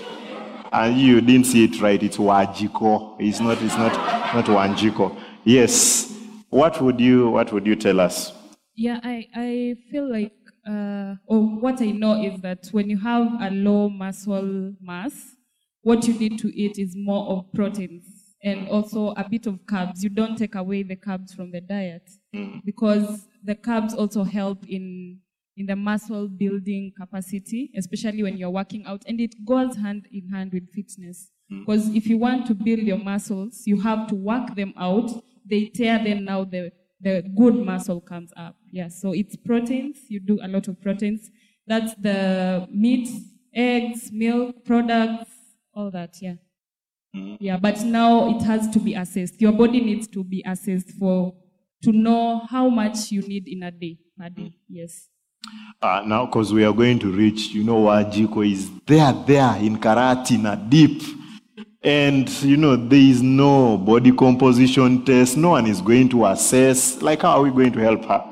[0.70, 2.02] And you didn't see it right.
[2.02, 3.16] It's Wajiko.
[3.18, 3.60] It's not.
[3.62, 3.92] It's not.
[4.34, 5.18] Not Wanjiko.
[5.44, 6.14] Yes.
[6.50, 8.32] What would you What would you tell us?
[8.74, 10.32] Yeah, I I feel like,
[10.66, 15.36] uh, or what I know is that when you have a low muscle mass,
[15.82, 18.04] what you need to eat is more of proteins
[18.42, 20.02] and also a bit of carbs.
[20.02, 22.60] You don't take away the carbs from the diet mm.
[22.64, 25.18] because the carbs also help in
[25.56, 30.28] in the muscle building capacity, especially when you're working out, and it goes hand in
[30.28, 31.30] hand with fitness.
[31.50, 31.96] Because mm.
[31.96, 35.10] if you want to build your muscles, you have to work them out.
[35.44, 38.56] They tear, them now the the good muscle comes up.
[38.70, 39.98] Yeah, so it's proteins.
[40.08, 41.30] You do a lot of proteins.
[41.66, 43.08] That's the meat,
[43.54, 45.30] eggs, milk products,
[45.74, 46.34] all that, yeah.
[47.14, 47.36] Mm-hmm.
[47.40, 49.40] Yeah, but now it has to be assessed.
[49.40, 51.34] Your body needs to be assessed for
[51.82, 54.42] to know how much you need in a day per day.
[54.42, 54.54] Mm.
[54.68, 55.08] Yes.
[55.80, 59.76] Uh, now, because we are going to reach, you know, Wajiko is there, there in
[59.76, 61.02] Karatina, deep.
[61.84, 65.36] And, you know, there is no body composition test.
[65.36, 67.02] No one is going to assess.
[67.02, 68.24] Like, how are we going to help her?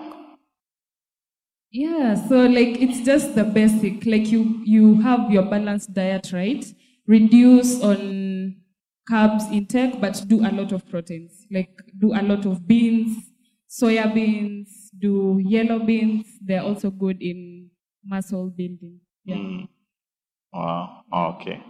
[1.72, 4.04] Yeah, so like it's just the basic.
[4.04, 6.64] Like you you have your balanced diet, right?
[7.10, 8.54] reduce on
[9.10, 11.44] carbs intake, but do a lot of proteins.
[11.50, 13.18] Like do a lot of beans,
[13.68, 16.26] soya beans, do yellow beans.
[16.40, 17.70] They're also good in
[18.04, 19.00] muscle building.
[19.24, 19.36] Yeah.
[19.36, 19.68] Mm.
[20.52, 21.02] Wow.
[21.12, 21.60] Okay.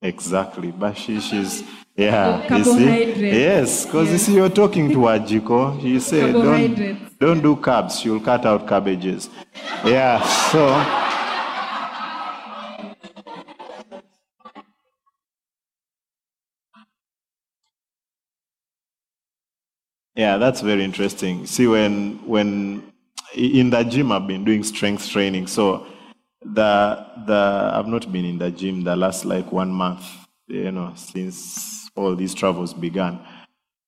[0.00, 0.70] Exactly.
[0.72, 1.64] Bashish is
[1.96, 2.56] yeah.
[2.56, 3.20] You see?
[3.26, 4.12] Yes, because yes.
[4.12, 5.82] you see you're talking to Ajiko.
[5.82, 9.28] You say don't don't do carbs, you'll cut out cabbages.
[9.84, 10.22] Yeah.
[10.50, 10.68] So
[20.14, 21.46] Yeah, that's very interesting.
[21.46, 22.92] See, when when
[23.36, 25.46] in the gym, I've been doing strength training.
[25.46, 25.86] So
[26.42, 30.04] the the I've not been in the gym the last like one month,
[30.46, 33.18] you know, since all these travels began.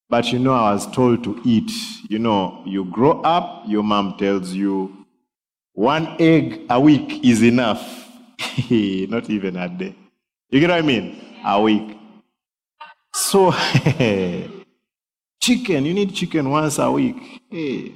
[0.08, 1.70] But you know, I was told to eat.
[2.08, 5.06] You know, you grow up, your mom tells you
[5.72, 8.08] one egg a week is enough.
[8.70, 9.94] not even a day.
[10.50, 11.20] You get what I mean?
[11.44, 11.96] A week.
[13.14, 13.52] So
[15.40, 17.40] Chicken, you need chicken once a week.
[17.50, 17.94] Hey,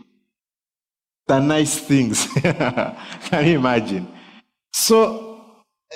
[1.26, 2.26] the nice things.
[2.32, 4.08] Can you imagine?
[4.76, 5.40] So,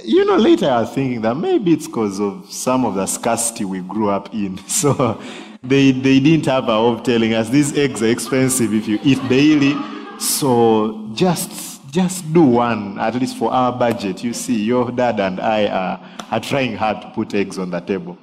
[0.04, 3.64] you know, later I was thinking that maybe it's because of some of the scarcity
[3.64, 4.56] we grew up in.
[4.68, 5.20] So
[5.64, 9.18] they, they didn't have a of telling us these eggs are expensive if you eat
[9.28, 9.74] daily.
[10.20, 14.22] So just just do one, at least for our budget.
[14.22, 17.80] You see, your dad and I are, are trying hard to put eggs on the
[17.80, 18.16] table.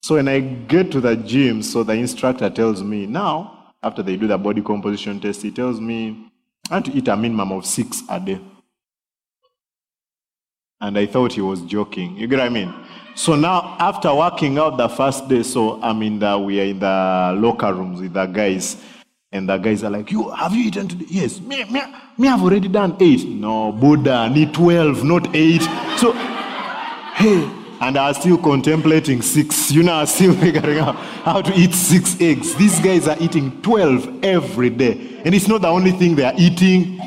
[0.00, 4.16] So when I get to the gym, so the instructor tells me, now, after they
[4.16, 6.30] do the body composition test, he tells me
[6.70, 8.40] I have to eat a minimum of six a day.
[10.82, 12.16] And I thought he was joking.
[12.16, 12.74] You get what I mean?
[13.14, 16.80] So now, after working out the first day, so I'm in the, we are in
[16.80, 18.82] the locker rooms with the guys.
[19.30, 21.06] And the guys are like, you, have you eaten today?
[21.08, 21.40] Yes.
[21.40, 21.82] Me, me,
[22.18, 23.24] me, I've already done eight.
[23.24, 25.62] No, Buddha, need 12, not eight.
[25.98, 26.12] So,
[27.14, 27.48] hey,
[27.80, 29.70] and I was still contemplating six.
[29.70, 32.56] You know, I was still figuring out how to eat six eggs.
[32.56, 35.20] These guys are eating 12 every day.
[35.24, 36.98] And it's not the only thing they are eating.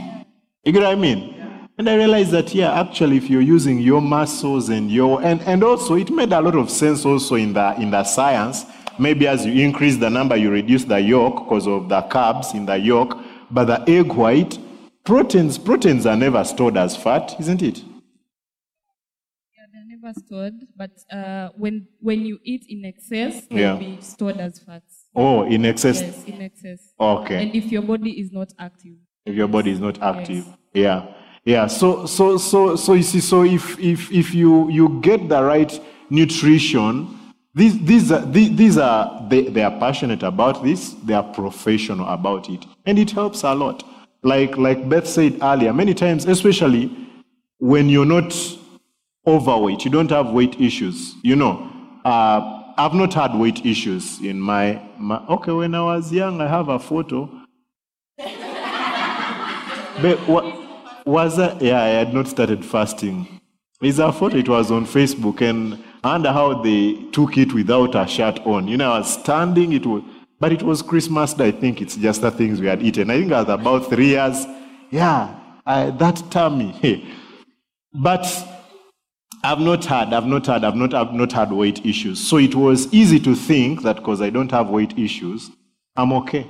[0.63, 1.34] You get what I mean?
[1.77, 5.61] And I realized that, yeah, actually, if you're using your muscles and your, and, and
[5.63, 8.65] also it made a lot of sense also in the, in the science.
[8.97, 12.65] Maybe as you increase the number, you reduce the yolk because of the carbs in
[12.65, 13.17] the yolk.
[13.51, 14.57] But the egg white,
[15.03, 17.79] proteins, proteins are never stored as fat, isn't it?
[17.79, 23.75] Yeah, they're never stored, but uh, when when you eat in excess, Yeah.
[23.75, 25.07] they'll be stored as fats.
[25.13, 25.99] Oh, in excess.
[26.01, 26.79] Yes, in excess.
[26.97, 27.43] Okay.
[27.43, 28.95] And if your body is not active.
[29.25, 31.07] if your body is not active yeah
[31.45, 35.41] yeah so so so so you see so if if if you you get the
[35.41, 35.79] right
[36.09, 37.17] nutrition
[37.53, 42.49] these these are these, are they, they are passionate about this they are professional about
[42.49, 43.83] it and it helps a lot.
[44.23, 46.91] Like like beth said earlier many times especially
[47.59, 48.35] when you're not
[49.27, 51.71] overweight you don't have weight issues you know.
[52.03, 56.47] Uh, i've not had weight issues in my, my okay when i was young i
[56.47, 57.29] have a photo.
[60.01, 60.64] But what
[61.05, 61.61] was that?
[61.61, 63.39] Yeah, I had not started fasting.
[63.81, 67.93] It's a photo, it was on Facebook, and I wonder how they took it without
[67.95, 68.67] a shirt on.
[68.67, 70.01] You know, I was standing, it was,
[70.39, 71.37] but it was Christmas.
[71.39, 73.09] I think it's just the things we had eaten.
[73.09, 74.45] I think I was about three years.
[74.91, 77.13] Yeah, I, that tummy.
[77.93, 78.25] but
[79.43, 82.19] I've not had, I've not had, I've not, I've not had weight issues.
[82.25, 85.51] So it was easy to think that because I don't have weight issues,
[85.95, 86.47] I'm okay.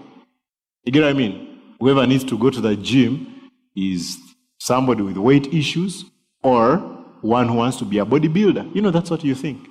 [0.84, 1.60] You get what I mean?
[1.80, 4.18] Whoever needs to go to the gym is
[4.66, 6.06] somebody with weight issues
[6.42, 6.78] or
[7.22, 8.76] one who wants to be a bodybuilder.
[8.76, 9.68] You know, that's what you think.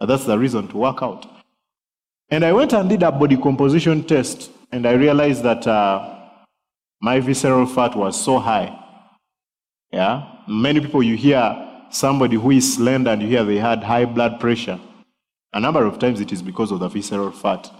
[0.00, 1.26] And that's the reason to work out.
[2.30, 6.18] And I went and did a body composition test, and I realized that uh,
[7.02, 8.74] my visceral fat was so high.
[9.92, 10.26] Yeah?
[10.48, 11.44] Many people, you hear
[11.90, 14.80] somebody who is slender and you hear they had high blood pressure.
[15.52, 17.70] A number of times it is because of the visceral fat.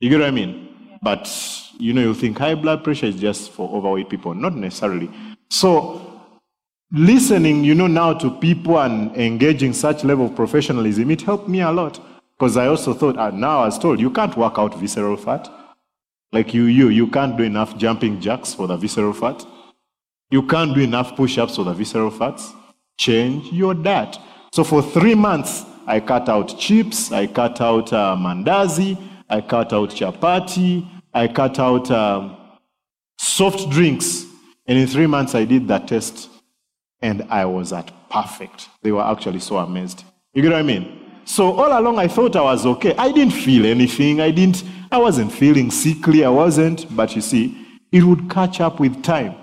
[0.00, 0.98] You get what I mean?
[1.00, 1.30] But
[1.78, 4.34] you know, you think high blood pressure is just for overweight people.
[4.34, 5.08] Not necessarily.
[5.50, 6.00] So
[6.92, 11.60] listening, you know, now to people and engaging such level of professionalism, it helped me
[11.60, 12.00] a lot.
[12.38, 15.48] Because I also thought, uh, now I was told, you can't work out visceral fat.
[16.32, 19.44] Like you, you, you can't do enough jumping jacks for the visceral fat.
[20.30, 22.52] You can't do enough push-ups for the visceral fats.
[22.96, 24.16] Change your diet.
[24.52, 28.96] So for three months, I cut out chips, I cut out uh, mandazi,
[29.28, 32.36] I cut out chapati, I cut out um,
[33.18, 34.29] soft drinks.
[34.70, 36.30] And in three months, I did that test,
[37.02, 38.68] and I was at perfect.
[38.82, 40.04] They were actually so amazed.
[40.32, 41.10] You get what I mean?
[41.24, 42.94] So all along, I thought I was okay.
[42.94, 44.20] I didn't feel anything.
[44.20, 44.62] I didn't.
[44.92, 46.24] I wasn't feeling sickly.
[46.24, 46.86] I wasn't.
[46.94, 49.34] But you see, it would catch up with time.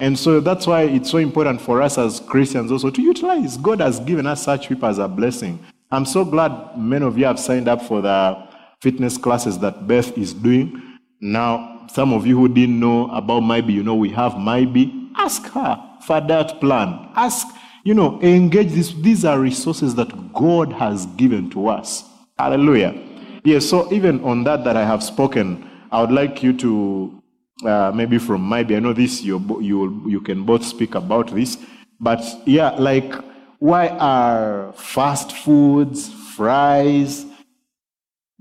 [0.00, 3.56] And so that's why it's so important for us as Christians also to utilize.
[3.56, 5.64] God has given us such people as a blessing.
[5.90, 8.36] I'm so glad many of you have signed up for the
[8.82, 10.93] fitness classes that Beth is doing.
[11.24, 15.08] Now, some of you who didn't know about Maybe, you know we have Maybe.
[15.16, 17.08] Ask her for that plan.
[17.16, 17.46] Ask,
[17.82, 18.92] you know, engage this.
[18.92, 22.04] These are resources that God has given to us.
[22.38, 22.94] Hallelujah.
[23.42, 27.22] Yes, so even on that that I have spoken, I would like you to
[27.64, 31.56] uh, maybe from maybe I know this you you you can both speak about this,
[32.00, 33.14] but yeah, like
[33.60, 37.24] why are fast foods, fries,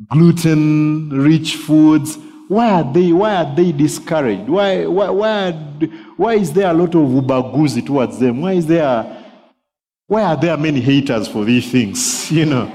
[0.10, 2.18] gluten-rich foods?
[2.54, 4.48] Why are they why are they discouraged?
[4.48, 5.54] Why why why, are,
[6.18, 8.42] why is there a lot of ubaguzi towards them?
[8.42, 9.24] Why is there
[10.06, 12.32] why are there many haters for these things?
[12.32, 12.72] You know.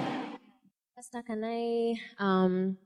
[0.96, 1.94] Pastor, can I?
[2.18, 2.76] Um,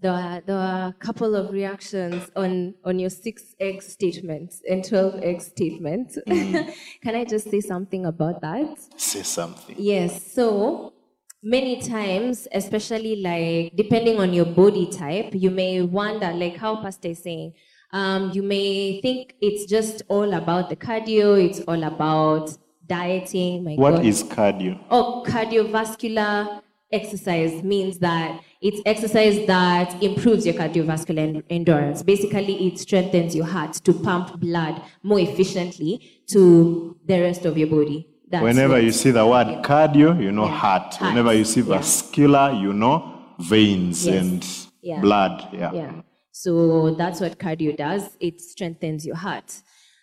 [0.00, 4.84] there are, there are a couple of reactions on, on your six egg statement and
[4.84, 6.18] 12 egg statement.
[6.26, 8.78] can I just say something about that?
[8.96, 9.76] Say something.
[9.78, 10.32] Yes.
[10.32, 10.91] So
[11.42, 17.08] many times, especially like depending on your body type, you may wonder, like how Pastor
[17.08, 17.52] is saying,
[17.92, 23.64] um, you may think it's just all about the cardio, it's all about dieting.
[23.64, 24.06] My What God.
[24.06, 24.78] is cardio?
[24.90, 32.02] Oh, cardiovascular exercise means that it's exercise that improves your cardiovascular en- endurance.
[32.02, 37.68] Basically, it strengthens your heart to pump blood more efficiently to the rest of your
[37.68, 38.08] body.
[38.32, 40.56] That's Whenever you see the word cardio, you know Yeah.
[40.56, 40.94] heart.
[40.94, 41.76] Heart, Whenever you see yeah.
[41.76, 44.14] vascular, you know veins Yes.
[44.22, 44.46] and
[44.82, 45.00] Yeah.
[45.02, 45.48] blood.
[45.52, 45.72] Yeah.
[45.74, 45.92] Yeah.
[46.32, 48.16] So that's what cardio does.
[48.20, 49.50] It strengthens your heart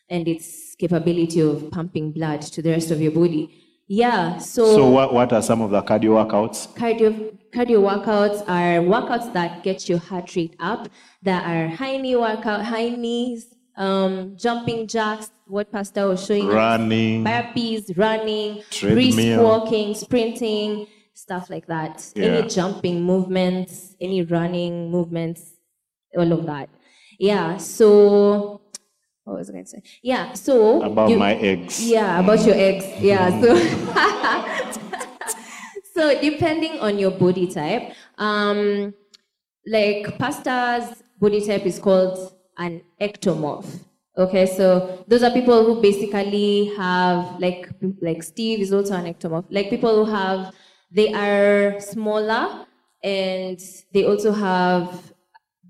[0.10, 3.50] and its capability of pumping blood to the rest of your body.
[3.92, 6.68] Yeah, So, what, what are some of the cardio workouts?
[6.76, 7.10] cardio
[7.52, 10.88] cardio workouts are workouts that get your heart rate up.
[11.24, 13.48] There are high knee workout, high knees,
[13.80, 15.32] um, jumping jacks.
[15.48, 16.54] What Pastor was showing us.
[16.54, 17.24] Running.
[17.24, 22.06] burpees, running, brisk walking, sprinting, stuff like that.
[22.16, 22.26] Yeah.
[22.26, 25.54] Any jumping movements, any running movements,
[26.16, 26.70] all of that.
[27.18, 27.58] Yeah.
[27.58, 28.62] So,
[29.24, 29.82] what was I going to say?
[30.04, 30.34] Yeah.
[30.34, 31.82] So About you- my eggs.
[31.90, 32.86] yeah, about your eggs.
[33.00, 33.42] Yeah.
[33.42, 33.56] So,
[35.96, 38.94] so depending on your body type, um,
[39.66, 43.80] like pastor's body type is called an ectomorph.
[44.18, 47.70] Okay, so those are people who basically have like
[48.02, 49.46] like Steve is also an ectomorph.
[49.50, 50.54] Like people who have
[50.92, 52.66] they are smaller
[53.04, 53.60] and
[53.94, 55.14] they also have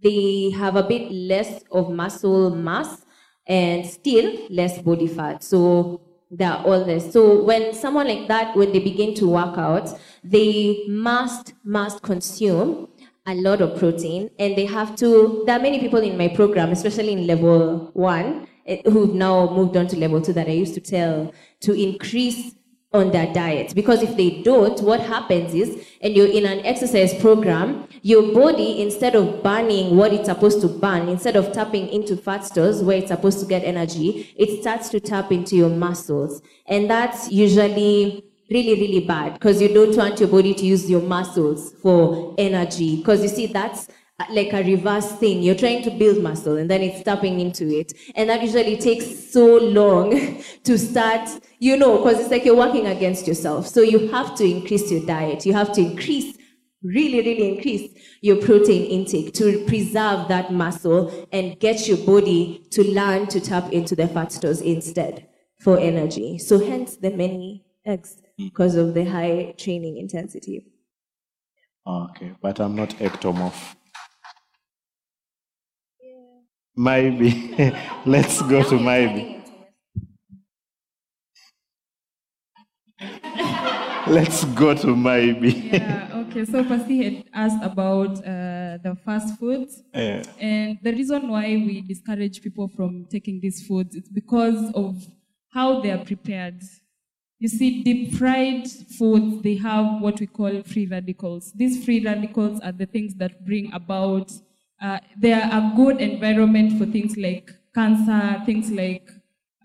[0.01, 3.05] they have a bit less of muscle mass
[3.47, 5.43] and still less body fat.
[5.43, 7.11] So they're all this.
[7.11, 9.89] So when someone like that, when they begin to work out,
[10.23, 12.88] they must, must consume
[13.29, 16.71] a lot of protein and they have to, there are many people in my program,
[16.71, 20.73] especially in level one, eh, who've now moved on to level two that I used
[20.75, 22.55] to tell to increase
[22.91, 23.75] on their diet.
[23.75, 28.81] Because if they don't what happens is and you're in an exercise program your body
[28.81, 32.97] instead of burning what it's supposed to burn instead of tapping into fat stores where
[32.97, 36.41] it's supposed to get energy it starts to tap into your muscles.
[36.65, 41.01] And that's usually really really bad because you don't want your body to use your
[41.01, 43.87] muscles for energy because you see that's
[44.19, 45.41] uh, like a reverse thing.
[45.41, 47.93] You're trying to build muscle and then it's tapping into it.
[48.15, 51.29] And that usually takes so long to start,
[51.59, 53.67] you know, because it's like you're working against yourself.
[53.67, 55.45] So you have to increase your diet.
[55.45, 56.37] You have to increase,
[56.83, 62.83] really, really increase your protein intake to preserve that muscle and get your body to
[62.91, 65.29] learn to tap into the fat stores instead
[65.61, 66.39] for energy.
[66.39, 70.65] So hence the many eggs because of the high training intensity.
[71.85, 73.75] Okay, but I'm not ectomorph.
[76.01, 76.39] Yeah.
[76.75, 77.53] Maybe.
[78.05, 79.43] Let's go to maybe.
[84.07, 85.51] Let's go to maybe.
[85.51, 86.45] Yeah, okay.
[86.45, 89.83] So Pasi had asked about uh, the fast foods.
[89.93, 90.23] Yeah.
[90.39, 94.95] And the reason why we discourage people from taking these foods is because of
[95.51, 96.61] how they are prepared.
[97.39, 101.53] You see, deep fried foods, they have what we call free radicals.
[101.53, 104.29] These free radicals are the things that bring about,
[104.81, 109.09] uh, they are a good environment for things like cancer, things like,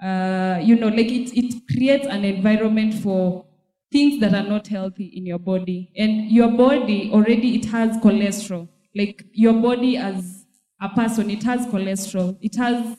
[0.01, 3.45] uh, you know, like it, it creates an environment for
[3.91, 5.91] things that are not healthy in your body.
[5.97, 8.69] And your body already, it has cholesterol.
[8.95, 10.47] Like your body as
[10.81, 12.39] a person, it has cholesterol.
[12.41, 12.99] It has,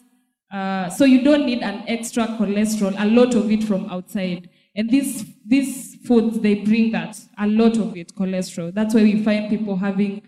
[0.52, 4.50] uh, so you don't need an extra cholesterol, a lot of it from outside.
[4.76, 8.74] And these, these foods, they bring that, a lot of it, cholesterol.
[8.74, 10.22] That's why we find people having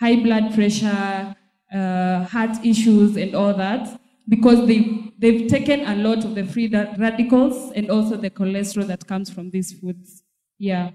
[0.00, 1.36] high blood pressure,
[1.72, 6.68] uh, heart issues, and all that, because they, they've taken a lot of the free
[6.68, 10.22] radicals and also the cholesterol that comes from these foods.
[10.58, 10.90] Yeah.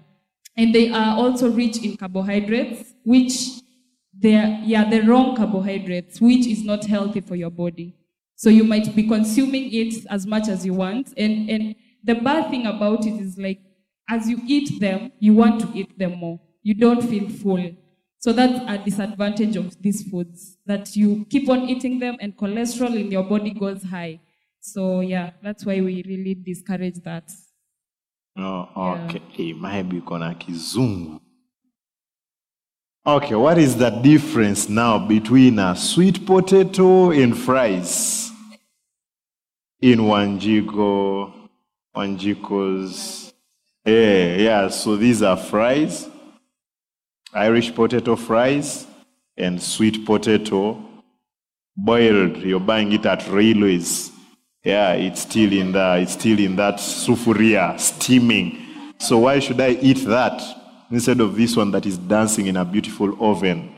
[0.57, 3.61] And they are also rich in carbohydrates, which
[4.13, 7.95] they're, yeah, the wrong carbohydrates, which is not healthy for your body.
[8.35, 11.13] So you might be consuming it as much as you want.
[11.15, 13.59] And, and the bad thing about it is like,
[14.09, 16.39] as you eat them, you want to eat them more.
[16.63, 17.71] You don't feel full.
[18.19, 22.99] So that's a disadvantage of these foods, that you keep on eating them and cholesterol
[22.99, 24.19] in your body goes high.
[24.59, 27.31] So yeah, that's why we really discourage that.
[28.37, 29.53] Oh, okay.
[29.53, 31.19] Maybe uko na kizungu.
[33.05, 38.31] Okay, what is the difference now between a sweet potato and fries
[39.79, 41.46] in Wanjiku,
[41.97, 43.33] Wanjiku's?
[43.83, 46.07] Yeah, yeah, so these are fries,
[47.33, 48.85] Irish potato fries,
[49.35, 50.83] and sweet potato
[51.75, 52.37] boiled.
[52.37, 54.11] You're buying it at railways.
[54.63, 58.93] Yeah, it's still in the it's still in that sufuria, steaming.
[58.99, 60.43] So why should I eat that
[60.91, 63.73] instead of this one that is dancing in a beautiful oven?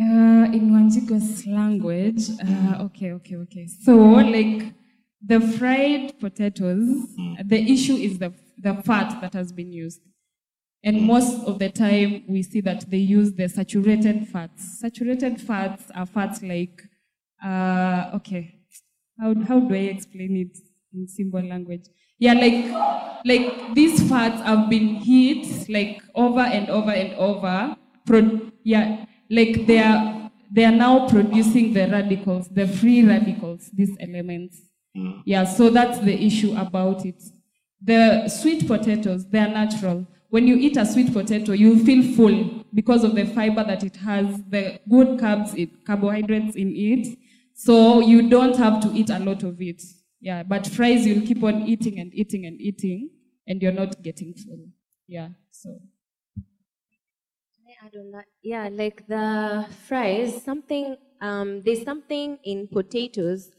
[0.00, 3.66] Uh, in Wanjiku's language, uh, okay, okay, okay.
[3.66, 4.72] So, like
[5.24, 7.06] the fried potatoes,
[7.44, 10.00] the issue is the, the fat that has been used.
[10.84, 14.80] And most of the time, we see that they use the saturated fats.
[14.80, 16.82] Saturated fats are fats like,
[17.44, 18.56] uh, okay,
[19.20, 20.58] how, how do I explain it
[20.92, 21.86] in simple language?
[22.18, 27.76] Yeah, like, like these fats have been heat like over and over and over.
[28.04, 33.96] Pro- yeah, like they are they are now producing the radicals, the free radicals, these
[34.00, 34.71] elements.
[34.94, 37.22] Yeah, so that's the issue about it.
[37.80, 40.06] The sweet potatoes, they are natural.
[40.28, 43.96] When you eat a sweet potato, you feel full because of the fiber that it
[43.96, 47.18] has, the good carbs, it, carbohydrates in it.
[47.54, 49.82] So you don't have to eat a lot of it.
[50.20, 53.10] Yeah, but fries, you'll keep on eating and eating and eating,
[53.46, 54.68] and you're not getting full.
[55.08, 55.80] Yeah, so.
[57.82, 58.26] I add on that?
[58.42, 63.50] Yeah, like the fries, something, um, there's something in potatoes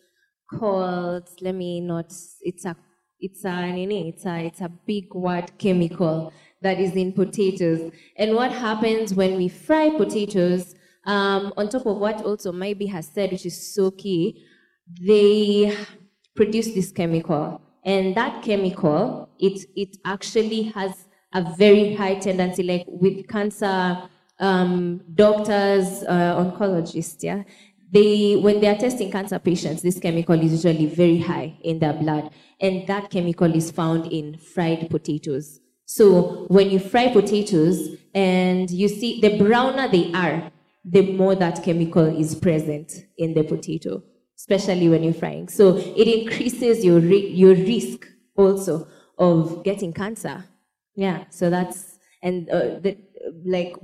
[0.58, 2.76] called, let me not, it's a,
[3.20, 7.92] it's a, it's a, it's a big word chemical that is in potatoes.
[8.18, 10.76] And what happens when we fry potatoes,
[11.06, 14.46] um, on top of what also Maybe has said, which is so key,
[15.02, 15.78] they
[16.36, 17.62] produce this chemical.
[17.84, 24.04] And that chemical, it, it actually has a very high tendency, like with cancer
[24.40, 27.44] um, doctors, uh, oncologists, yeah,
[27.94, 31.94] they, when they are testing cancer patients, this chemical is usually very high in their
[31.94, 32.32] blood.
[32.60, 35.60] And that chemical is found in fried potatoes.
[35.86, 40.52] So when you fry potatoes and you see the browner they are,
[40.84, 44.02] the more that chemical is present in the potato,
[44.38, 45.48] especially when you're frying.
[45.48, 48.88] So it increases your, your risk also
[49.18, 50.46] of getting cancer.
[50.96, 52.98] Yeah, so that's, and uh, the,
[53.46, 53.76] like,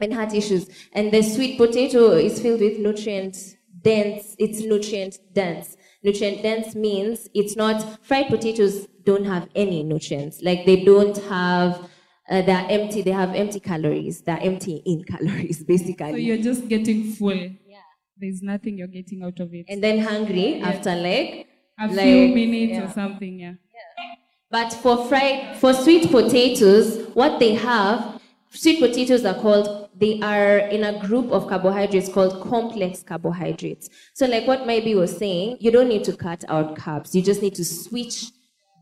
[0.00, 0.68] and heart issues.
[0.92, 3.36] And the sweet potato is filled with nutrient
[3.82, 5.76] dense, it's nutrient dense.
[6.02, 10.40] Nutrient dense means it's not, fried potatoes don't have any nutrients.
[10.42, 11.88] Like they don't have,
[12.30, 14.22] uh, they're empty, they have empty calories.
[14.22, 16.12] They're empty in calories, basically.
[16.12, 17.34] So you're just getting full.
[17.34, 17.80] Yeah.
[18.16, 19.66] There's nothing you're getting out of it.
[19.68, 20.76] And then hungry yes.
[20.76, 21.48] after like,
[21.80, 22.84] a like, few minutes yeah.
[22.84, 23.46] or something, yeah.
[23.50, 24.14] yeah.
[24.50, 28.20] But for fried, for sweet potatoes, what they have,
[28.50, 33.88] sweet potatoes are called they are in a group of carbohydrates called complex carbohydrates.
[34.14, 37.14] So, like what Maybe was saying, you don't need to cut out carbs.
[37.14, 38.26] You just need to switch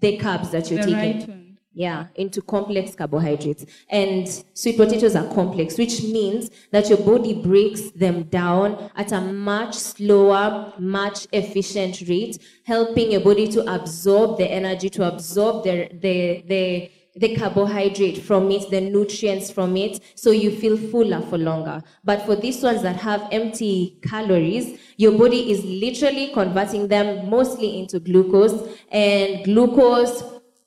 [0.00, 1.28] the carbs that you're the taking.
[1.28, 1.46] Right
[1.76, 3.66] yeah, into complex carbohydrates.
[3.90, 9.20] And sweet potatoes are complex, which means that your body breaks them down at a
[9.20, 15.90] much slower, much efficient rate, helping your body to absorb the energy, to absorb the,
[16.00, 21.38] the, the the carbohydrate from it, the nutrients from it, so you feel fuller for
[21.38, 21.82] longer.
[22.04, 27.78] But for these ones that have empty calories, your body is literally converting them mostly
[27.78, 30.22] into glucose, and glucose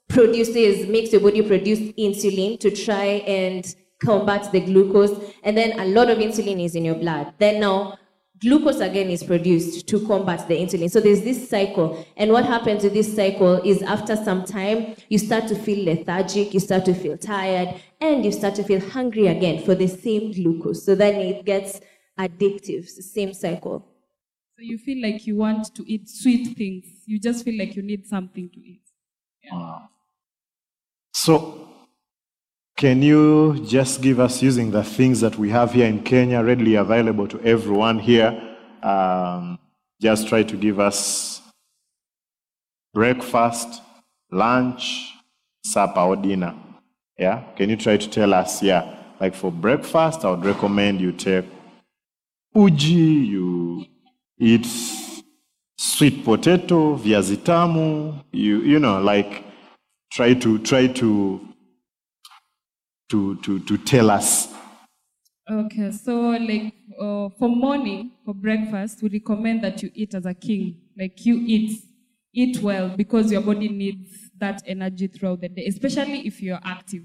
[0.07, 5.85] produces, makes your body produce insulin to try and combat the glucose, and then a
[5.85, 7.33] lot of insulin is in your blood.
[7.37, 7.98] Then now,
[8.39, 10.89] glucose again is produced to combat the insulin.
[10.89, 12.05] So there's this cycle.
[12.17, 16.53] And what happens with this cycle is after some time, you start to feel lethargic,
[16.53, 20.31] you start to feel tired, and you start to feel hungry again for the same
[20.31, 20.85] glucose.
[20.85, 21.81] So then it gets
[22.17, 23.85] addictive, same cycle.
[24.55, 26.85] So you feel like you want to eat sweet things.
[27.05, 28.81] You just feel like you need something to eat.
[29.41, 29.79] Yeah.
[31.13, 31.68] So
[32.79, 36.75] can you just give us, using the things that we have here in Kenya, readily
[36.75, 38.31] available to everyone here,
[38.81, 39.59] um,
[40.01, 41.41] just try to give us
[42.93, 43.81] breakfast,
[44.31, 45.13] lunch,
[45.65, 46.55] supper, or dinner?
[47.17, 47.43] Yeah?
[47.57, 51.43] Can you try to tell us, yeah, like for breakfast, I would recommend you take
[52.55, 53.85] uji, you
[54.39, 54.65] eat
[55.77, 59.43] sweet potato, viazi tamu, you, you know, like
[60.13, 61.48] try to, try to
[63.09, 64.53] to, to, to tell us?
[65.49, 70.33] Okay, so like uh, for morning, for breakfast, we recommend that you eat as a
[70.33, 70.81] king.
[70.97, 71.83] Like you eat,
[72.33, 77.03] eat well because your body needs that energy throughout the day, especially if you're active.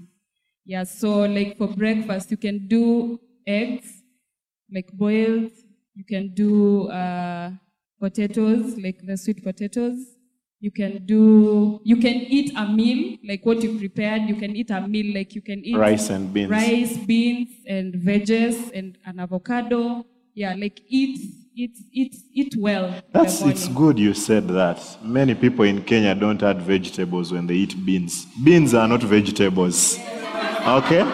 [0.63, 4.01] Yeah, so like for breakfast, you can do eggs,
[4.71, 5.51] like boiled.
[5.95, 7.51] You can do uh,
[7.99, 10.14] potatoes, like the sweet potatoes.
[10.65, 14.23] You can do, you can eat a meal, like what you prepared.
[14.23, 16.49] You can eat a meal, like you can eat rice and beans.
[16.49, 20.03] Rice, beans, and veggies, and an avocado.
[20.33, 21.19] Yeah, like eat,
[21.53, 22.99] eat, eat, eat well.
[23.11, 24.81] That's, it's good you said that.
[25.03, 28.25] Many people in Kenya don't add vegetables when they eat beans.
[28.43, 29.99] Beans are not vegetables.
[29.99, 31.05] Okay?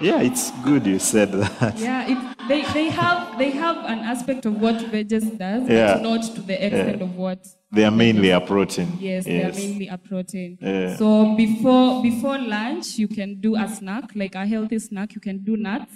[0.00, 1.78] Yeah, it's good you said that.
[1.78, 5.92] Yeah, it, they, they, have, they have an aspect of what veggies does, yeah.
[5.92, 7.04] but not to the extent yeah.
[7.04, 8.88] of what they are mainly a protein.
[8.98, 10.58] Yes, yes, they are mainly a protein.
[10.60, 10.96] Yeah.
[10.96, 15.14] So before before lunch, you can do a snack, like a healthy snack.
[15.14, 15.92] You can do nuts,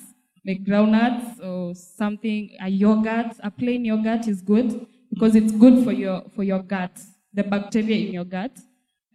[0.46, 2.50] like groundnuts or something.
[2.60, 7.00] A yogurt, a plain yogurt is good because it's good for your for your gut,
[7.32, 8.52] the bacteria in your gut.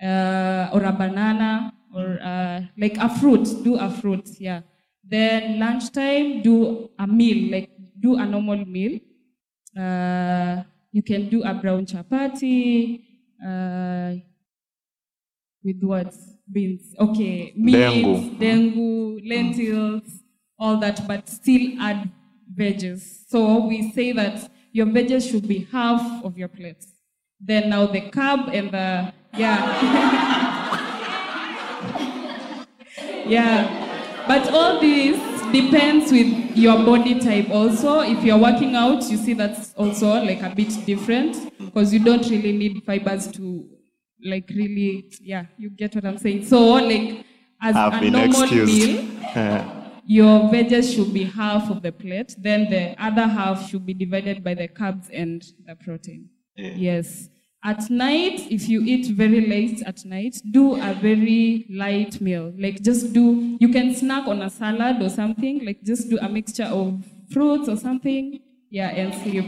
[0.01, 3.45] Uh, or a banana or uh, like a fruit.
[3.63, 4.61] Do a fruit, yeah.
[5.03, 8.99] Then lunchtime, do a meal, like do a normal meal.
[9.75, 10.61] Uh,
[10.97, 13.03] you can do a brown chapati.
[13.47, 14.15] Uh,
[15.63, 16.11] with what?
[16.51, 16.95] Beans.
[16.99, 17.53] Okay.
[17.55, 18.39] Meat, Dengu.
[18.39, 20.23] dengu, lentils,
[20.57, 22.09] all that, but still add
[22.57, 23.29] veggies.
[23.29, 26.83] So we say that your veggies should be half of your plate.
[27.39, 29.59] Then now the carb and the yeah.
[33.35, 34.25] yeah.
[34.27, 38.01] But all this depends with your body type also.
[38.01, 42.27] If you're working out, you see that's also like a bit different because you don't
[42.29, 43.67] really need fibers to
[44.23, 46.45] like really yeah, you get what I'm saying.
[46.45, 47.25] So like
[47.61, 48.73] as I've a been normal excused.
[48.73, 53.93] meal, your veggies should be half of the plate, then the other half should be
[53.93, 56.29] divided by the carbs and the protein.
[56.55, 57.29] Yes.
[57.63, 62.53] At night, if you eat very late at night, do a very light meal.
[62.57, 66.29] Like just do, you can snack on a salad or something, like just do a
[66.29, 68.39] mixture of fruits or something.
[68.69, 69.45] Yeah, and sleep.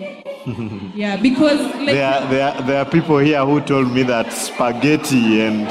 [0.95, 4.33] yeah, because like There are, there, are, there are people here who told me that
[4.33, 5.67] spaghetti and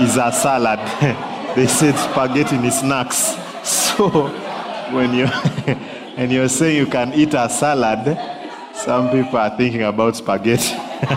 [0.00, 0.78] is a salad.
[1.56, 3.36] they said spaghetti is snacks.
[3.68, 4.28] So
[4.94, 5.26] when you
[6.16, 8.16] and you're saying you can eat a salad,
[8.72, 10.87] some people are thinking about spaghetti.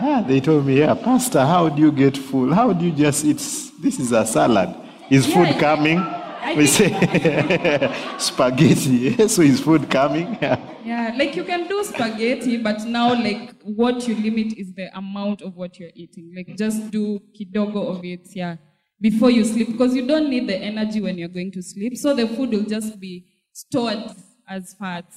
[0.00, 2.52] ah, they told me, yeah, Pastor, how do you get full?
[2.52, 3.36] How do you just eat?
[3.80, 4.74] This is a salad.
[5.10, 5.98] Is food Yeah, coming?
[5.98, 6.88] I We say
[8.18, 9.28] spaghetti.
[9.28, 10.36] so is food coming?
[10.84, 15.40] Yeah, like you can do spaghetti, but now like what you limit is the amount
[15.42, 16.32] of what you're eating.
[16.36, 18.56] Like just do kidogo of it, yeah,
[19.00, 21.96] before you sleep because you don't need the energy when you're going to sleep.
[21.96, 24.10] So the food will just be stored
[24.48, 25.16] as fats.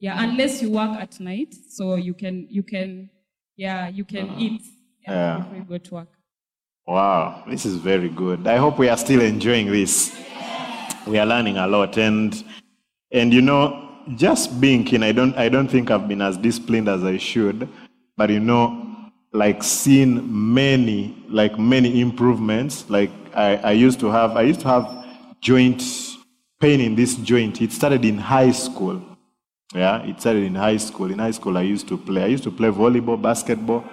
[0.00, 3.10] Yeah, unless you work at night, so you can you can
[3.56, 4.40] yeah you can uh-huh.
[4.40, 4.62] eat
[5.06, 6.08] yeah, before you go to work.
[6.86, 8.46] Wow, this is very good.
[8.46, 10.18] I hope we are still enjoying this.
[11.06, 12.42] We are learning a lot, and
[13.12, 15.02] and you know, just being keen.
[15.02, 17.68] I don't I don't think I've been as disciplined as I should,
[18.16, 22.88] but you know, like seeing many like many improvements.
[22.88, 25.04] Like I, I used to have I used to have
[25.42, 25.82] joint
[26.58, 27.60] pain in this joint.
[27.60, 29.09] It started in high school.
[29.74, 31.12] Yeah, it started in high school.
[31.12, 32.24] In high school, I used to play.
[32.24, 33.84] I used to play volleyball, basketball.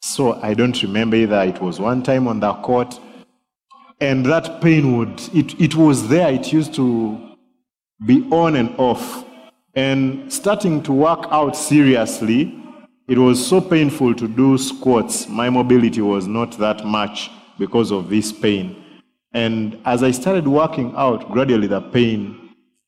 [0.00, 1.42] So I don't remember either.
[1.42, 3.00] It was one time on the court,
[4.00, 6.32] and that pain would it, it was there.
[6.32, 7.36] It used to
[8.04, 9.24] be on and off.
[9.74, 12.54] And starting to work out seriously,
[13.08, 15.28] it was so painful to do squats.
[15.28, 18.76] My mobility was not that much because of this pain.
[19.32, 22.43] And as I started working out, gradually the pain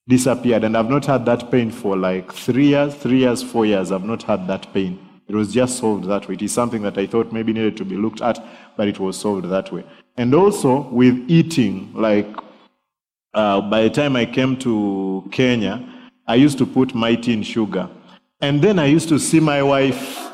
[0.08, 0.64] disappeared.
[0.64, 3.90] And I've not had that pain for like three years, three years, four years.
[3.92, 4.98] I've not had that pain.
[5.28, 6.34] It was just solved that way.
[6.34, 8.38] It is something that I thought maybe needed to be looked at,
[8.76, 9.84] but it was solved that way.
[10.16, 12.28] And also with eating, like
[13.34, 15.84] uh, by the time I came to Kenya,
[16.28, 17.88] I used to put my tea in sugar.
[18.40, 20.30] And then I used to see my wife,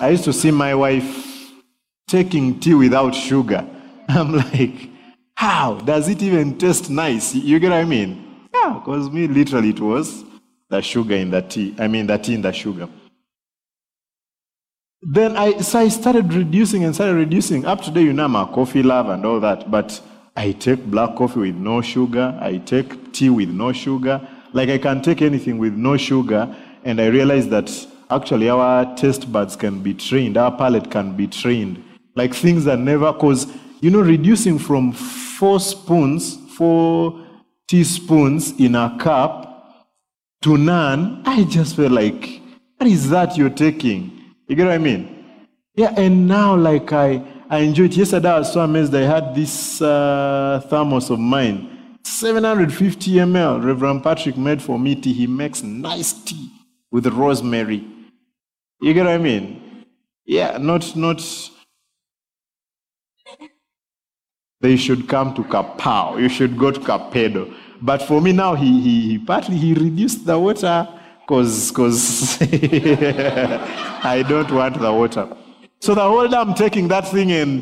[0.00, 1.52] I used to see my wife
[2.08, 3.66] taking tea without sugar.
[4.08, 4.88] I'm like,
[5.34, 5.74] how?
[5.74, 7.34] Does it even taste nice?
[7.34, 8.23] You get what I mean?
[8.64, 10.24] Yeah, because me, literally, it was
[10.70, 11.74] the sugar in the tea.
[11.78, 12.88] I mean, the tea in the sugar.
[15.02, 17.66] Then I, so I started reducing and started reducing.
[17.66, 20.00] Up to today, you know, I'm a coffee lover and all that, but
[20.34, 22.38] I take black coffee with no sugar.
[22.40, 24.26] I take tea with no sugar.
[24.54, 27.70] Like I can take anything with no sugar, and I realized that
[28.08, 31.84] actually our taste buds can be trained, our palate can be trained.
[32.14, 33.46] Like things that never, cause
[33.82, 37.23] you know, reducing from four spoons, four
[37.68, 39.88] teaspoons in a cup
[40.42, 42.40] to none, I just felt like,
[42.76, 44.10] what is that you're taking?
[44.46, 45.24] You get what I mean?
[45.74, 47.96] Yeah, and now like I, I enjoy it.
[47.96, 48.94] Yesterday I was so amazed.
[48.94, 53.64] I had this uh, thermos of mine, 750 ml.
[53.64, 55.12] Reverend Patrick made for me tea.
[55.12, 56.50] He makes nice tea
[56.90, 57.84] with rosemary.
[58.80, 59.84] You get what I mean?
[60.26, 61.22] Yeah, not not.
[64.64, 66.18] They should come to Kapao.
[66.18, 67.54] You should go to Kapedo.
[67.82, 70.88] But for me now, he, he, he partly he reduced the water
[71.20, 75.28] because cause I don't want the water.
[75.80, 77.60] So the whole day I'm taking that thing and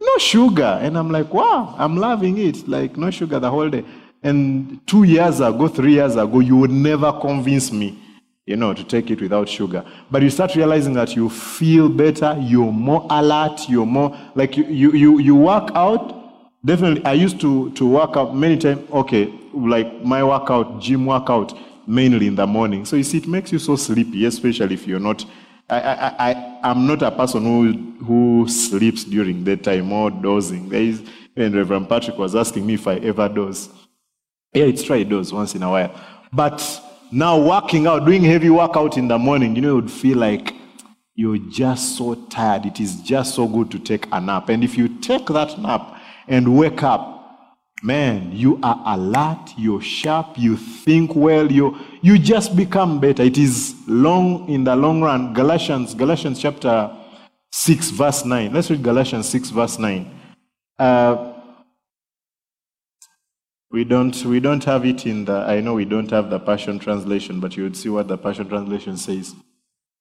[0.00, 0.78] no sugar.
[0.80, 2.66] And I'm like, wow, I'm loving it.
[2.66, 3.84] Like no sugar the whole day.
[4.22, 7.98] And two years ago, three years ago, you would never convince me,
[8.46, 9.84] you know, to take it without sugar.
[10.10, 14.64] But you start realizing that you feel better, you're more alert, you're more like you
[14.64, 16.16] you you, you work out.
[16.64, 18.88] Definitely, I used to to work out many times.
[18.90, 22.84] Okay, like my workout, gym workout, mainly in the morning.
[22.84, 25.24] So you see, it makes you so sleepy, especially if you're not.
[25.70, 30.68] I I I I'm not a person who who sleeps during daytime or dozing.
[30.68, 31.02] There is,
[31.34, 33.70] and Reverend Patrick was asking me if I ever doze.
[34.52, 35.94] Yeah, it's try those once in a while.
[36.32, 36.60] But
[37.10, 40.54] now working out, doing heavy workout in the morning, you know, you would feel like
[41.14, 42.66] you're just so tired.
[42.66, 44.48] It is just so good to take a nap.
[44.48, 45.99] And if you take that nap
[46.30, 47.20] and wake up,
[47.82, 53.22] man, you are alert, you're sharp, you think well, you, you just become better.
[53.22, 55.34] It is long in the long run.
[55.34, 56.96] Galatians, Galatians chapter
[57.52, 58.52] 6, verse 9.
[58.52, 60.20] Let's read Galatians 6, verse 9.
[60.78, 61.34] Uh,
[63.72, 66.78] we don't, we don't have it in the, I know we don't have the Passion
[66.78, 69.34] Translation, but you would see what the Passion Translation says.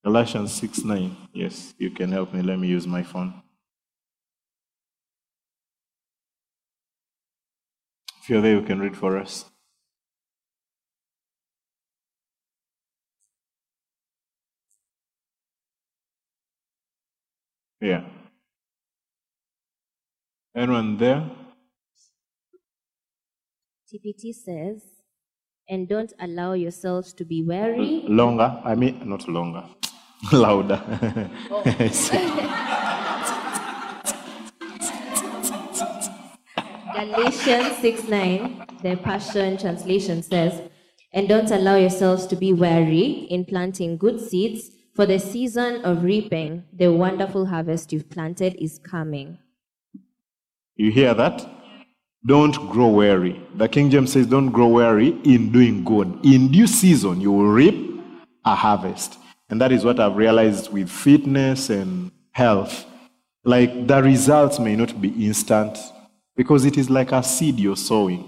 [0.03, 1.17] Galatians 6, 9.
[1.34, 2.41] Yes, you can help me.
[2.41, 3.41] Let me use my phone.
[8.30, 9.45] If you're there, you can read for us.
[17.82, 18.03] Yeah.
[20.55, 21.27] Anyone there?
[23.91, 24.84] TPT says,
[25.67, 28.03] and don't allow yourselves to be weary.
[28.07, 28.61] Longer.
[28.63, 29.65] I mean, not longer.
[30.32, 31.32] Louder.
[31.49, 32.86] Oh.
[37.00, 40.62] Galatians 6 9, the Passion Translation says,
[41.14, 46.04] And don't allow yourselves to be weary in planting good seeds, for the season of
[46.04, 49.38] reaping, the wonderful harvest you've planted, is coming.
[50.76, 51.50] You hear that?
[52.26, 53.41] Don't grow weary.
[53.56, 56.20] The King James says, Don't grow weary in doing good.
[56.26, 58.02] In due season, you will reap
[58.43, 59.18] a harvest.
[59.50, 62.86] And that is what I've realized with fitness and health.
[63.45, 65.78] Like the results may not be instant
[66.40, 68.24] because it is like a seed you're sowing.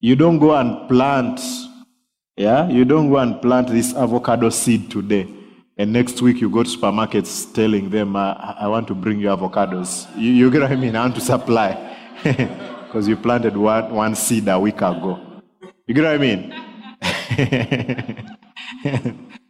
[0.00, 1.38] You don't go and plant,
[2.38, 2.66] yeah?
[2.70, 5.28] You don't go and plant this avocado seed today.
[5.76, 9.26] And next week you go to supermarkets telling them, uh, I want to bring you
[9.26, 10.08] avocados.
[10.16, 10.96] You, you get what I mean?
[10.96, 11.76] I want to supply.
[12.86, 15.20] Because you planted one, one seed a week ago.
[15.86, 16.54] You get what I mean?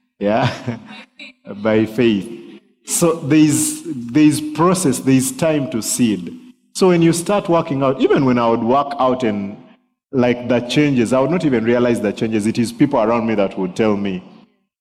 [0.18, 0.78] yeah?
[1.62, 2.60] By faith.
[2.86, 6.45] So there's, there's process, there's time to seed.
[6.76, 9.56] So when you start working out, even when I would work out and
[10.12, 12.46] like the changes, I would not even realize the changes.
[12.46, 14.22] It is people around me that would tell me,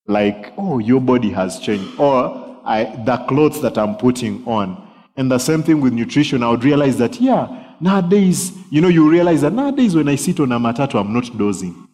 [0.06, 1.98] like, oh, your body has changed.
[1.98, 4.86] Or I, the clothes that I'm putting on.
[5.16, 9.10] And the same thing with nutrition, I would realize that, yeah, nowadays, you know, you
[9.10, 11.88] realize that nowadays when I sit on a matatu, I'm not dozing.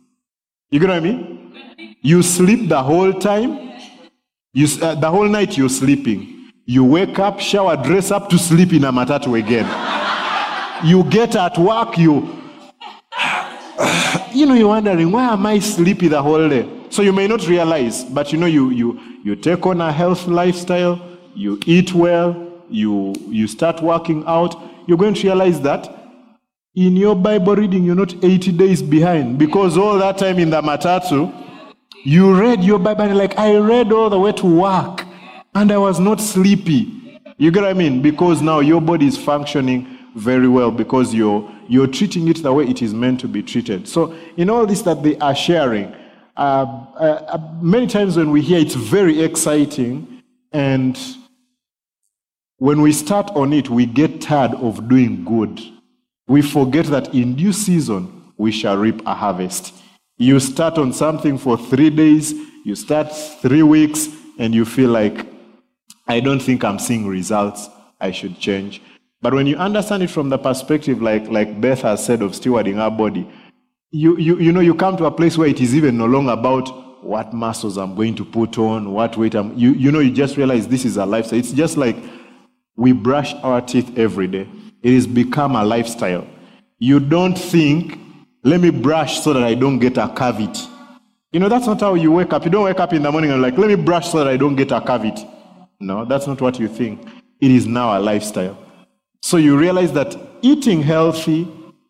[0.72, 1.56] You get what I mean?
[2.02, 3.72] You sleep the whole time.
[4.52, 6.49] You, uh, the whole night you're sleeping.
[6.66, 9.91] You wake up, shower, dress up to sleep in a matatu again.
[10.84, 12.22] You get at work, you,
[14.34, 16.68] you know, you're wondering, why am I sleepy the whole day?
[16.90, 20.28] So you may not realize, but you know, you, you, you take on a health
[20.28, 21.00] lifestyle,
[21.36, 24.56] you eat well, you, you start working out,
[24.88, 26.02] you're going to realize that
[26.76, 30.62] in your Bible reading, you're not 80 days behind because all that time in the
[30.62, 31.34] matatu,
[32.04, 35.04] you read your Bible and like, I read all the way to work
[35.54, 37.22] and I was not sleepy.
[37.38, 38.02] You get what I mean?
[38.02, 42.66] Because now your body is functioning very well because you're, you're treating it the way
[42.66, 43.88] it is meant to be treated.
[43.88, 45.95] So, in all this that they are sharing,
[46.36, 46.66] uh,
[46.97, 50.99] uh, many times when we hear it's very exciting, and
[52.57, 55.62] when we start on it, we get tired of doing good.
[56.28, 59.74] We forget that in due season, we shall reap a harvest.
[60.18, 62.34] You start on something for three days,
[62.64, 64.07] you start three weeks,
[64.38, 65.26] and you feel like,
[66.07, 68.82] I don't think I'm seeing results, I should change.
[69.22, 72.80] But when you understand it from the perspective, like, like Beth has said, of stewarding
[72.80, 73.30] our body,
[73.92, 76.32] you, you, you know, you come to a place where it is even no longer
[76.32, 80.12] about what muscles I'm going to put on, what weight I'm, you, you know, you
[80.12, 81.40] just realize this is a lifestyle.
[81.40, 81.96] It's just like
[82.76, 84.48] we brush our teeth every day.
[84.82, 86.26] It has become a lifestyle.
[86.80, 88.00] You don't think,
[88.44, 90.68] let me brush so that I don't get a cavity.
[91.32, 92.44] You know, that's not how you wake up.
[92.44, 94.38] You don't wake up in the morning and like, let me brush so that I
[94.38, 95.28] don't get a cavity.
[95.80, 97.08] No, that's not what you think.
[97.40, 98.58] It is now a lifestyle.
[99.22, 101.48] So you realize that eating healthy,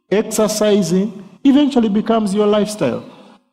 [0.10, 3.04] exercising, eventually becomes your lifestyle.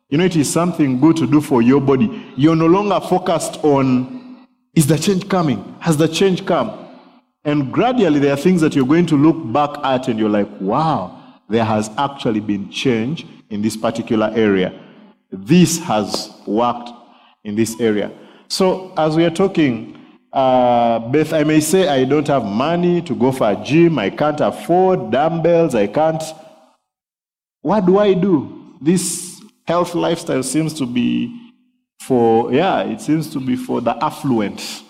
[0.09, 2.33] You know, it is something good to do for your body.
[2.35, 5.75] You're no longer focused on, is the change coming?
[5.79, 6.87] Has the change come?
[7.45, 10.49] And gradually, there are things that you're going to look back at and you're like,
[10.59, 14.77] wow, there has actually been change in this particular area.
[15.31, 16.89] This has worked
[17.43, 18.11] in this area.
[18.47, 19.98] So, as we are talking,
[20.31, 24.09] uh, Beth, I may say I don't have money to go for a gym, I
[24.09, 26.23] can't afford dumbbells, I can't.
[27.61, 28.75] What do I do?
[28.81, 31.35] This health lifestyle seems to be
[32.01, 34.83] for, yeah, it seems to be for the affluent.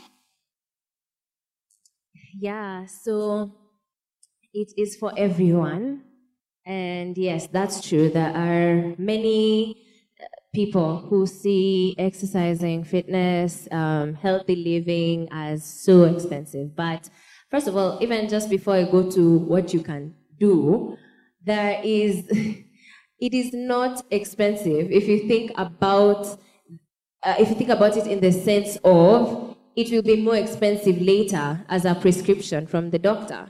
[2.40, 3.52] Yeah, so
[4.54, 6.04] it is for everyone.
[6.66, 8.10] And yes, that's true.
[8.10, 9.89] There are many
[10.54, 16.76] people who see exercising, fitness, um, healthy living as so expensive.
[16.76, 17.10] But
[17.52, 20.98] first of all, even just before I go to what you can do,
[21.44, 22.26] there is,
[23.20, 26.26] it is not expensive if you think about,
[27.24, 31.00] uh, if you think about it in the sense of it will be more expensive
[31.00, 33.50] later as a prescription from the doctor.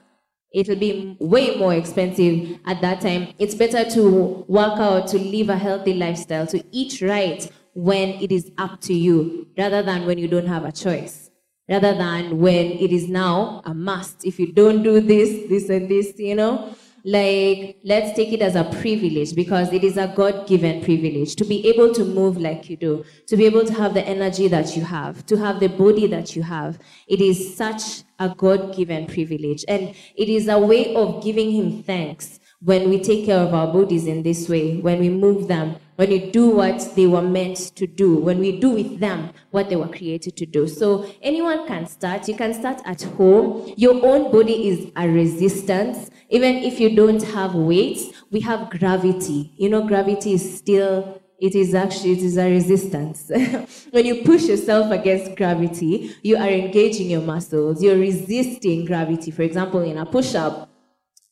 [0.52, 3.34] It will be way more expensive at that time.
[3.38, 8.32] It's better to work out, to live a healthy lifestyle, to eat right when it
[8.32, 11.30] is up to you, rather than when you don't have a choice,
[11.70, 14.26] rather than when it is now a must.
[14.26, 16.74] If you don't do this, this, and this, you know,
[17.04, 21.68] like let's take it as a privilege because it is a god-given privilege to be
[21.68, 24.84] able to move like you do to be able to have the energy that you
[24.84, 26.80] have to have the body that you have.
[27.08, 29.64] It is such a god-given privilege.
[29.68, 33.72] And it is a way of giving him thanks when we take care of our
[33.72, 37.58] bodies in this way, when we move them, when you do what they were meant
[37.76, 40.66] to do, when we do with them what they were created to do.
[40.66, 42.26] So anyone can start.
[42.30, 43.74] You can start at home.
[43.76, 46.10] Your own body is a resistance.
[46.30, 49.52] Even if you don't have weights, we have gravity.
[49.58, 53.30] You know, gravity is still it is actually it is a resistance
[53.92, 59.44] when you push yourself against gravity you are engaging your muscles you're resisting gravity for
[59.44, 60.70] example in a push-up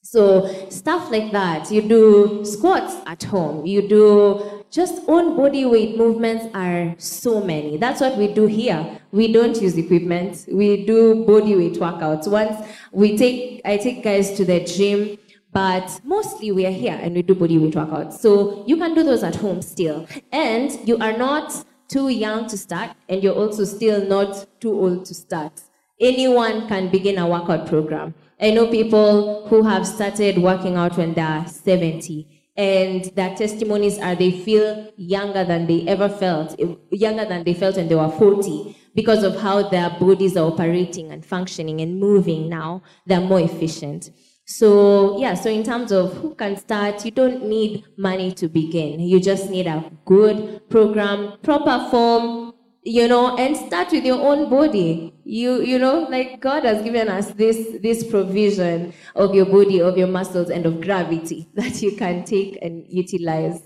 [0.09, 1.70] so stuff like that.
[1.70, 3.65] You do squats at home.
[3.65, 7.78] You do just own body weight movements are so many.
[7.78, 8.99] That's what we do here.
[9.11, 10.45] We don't use equipment.
[10.51, 12.28] We do body weight workouts.
[12.28, 15.18] Once we take, I take guys to the gym,
[15.53, 18.13] but mostly we are here and we do body weight workouts.
[18.20, 20.07] So you can do those at home still.
[20.32, 25.05] And you are not too young to start, and you're also still not too old
[25.05, 25.61] to start.
[25.99, 28.13] Anyone can begin a workout program.
[28.39, 34.16] I know people who have started working out when they're 70 and their testimonies are
[34.16, 38.76] they feel younger than they ever felt, younger than they felt when they were 40
[38.95, 42.82] because of how their bodies are operating and functioning and moving now.
[43.05, 44.10] They're more efficient.
[44.47, 49.01] So, yeah, so in terms of who can start, you don't need money to begin.
[49.01, 52.46] You just need a good program, proper form,
[52.88, 55.13] you know, and start with your own body.
[55.25, 59.97] You, you know, like God has given us this, this provision of your body, of
[59.97, 63.61] your muscles, and of gravity that you can take and utilize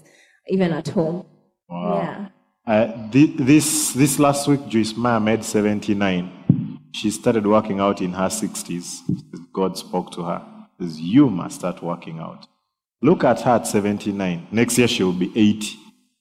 [0.48, 1.28] even at home.
[1.70, 2.02] Wow.
[2.02, 2.28] Yeah.
[2.66, 6.80] Uh, thi- this, this last week, Joyce Meyer made 79.
[6.94, 9.02] She started working out in her 60s.
[9.54, 10.46] God spoke to her.
[10.80, 12.48] Says, You must start working out.
[13.04, 14.48] Look at her at 79.
[14.52, 15.78] Next year, she will be 80.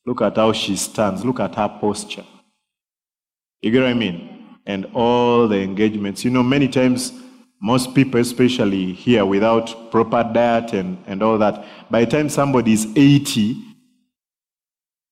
[0.07, 1.25] Look at how she stands.
[1.25, 2.25] Look at her posture.
[3.63, 4.59] You get what I mean?
[4.67, 6.25] And all the engagements.
[6.25, 7.13] You know, many times,
[7.61, 12.73] most people, especially here, without proper diet and, and all that, by the time somebody
[12.73, 13.57] is 80,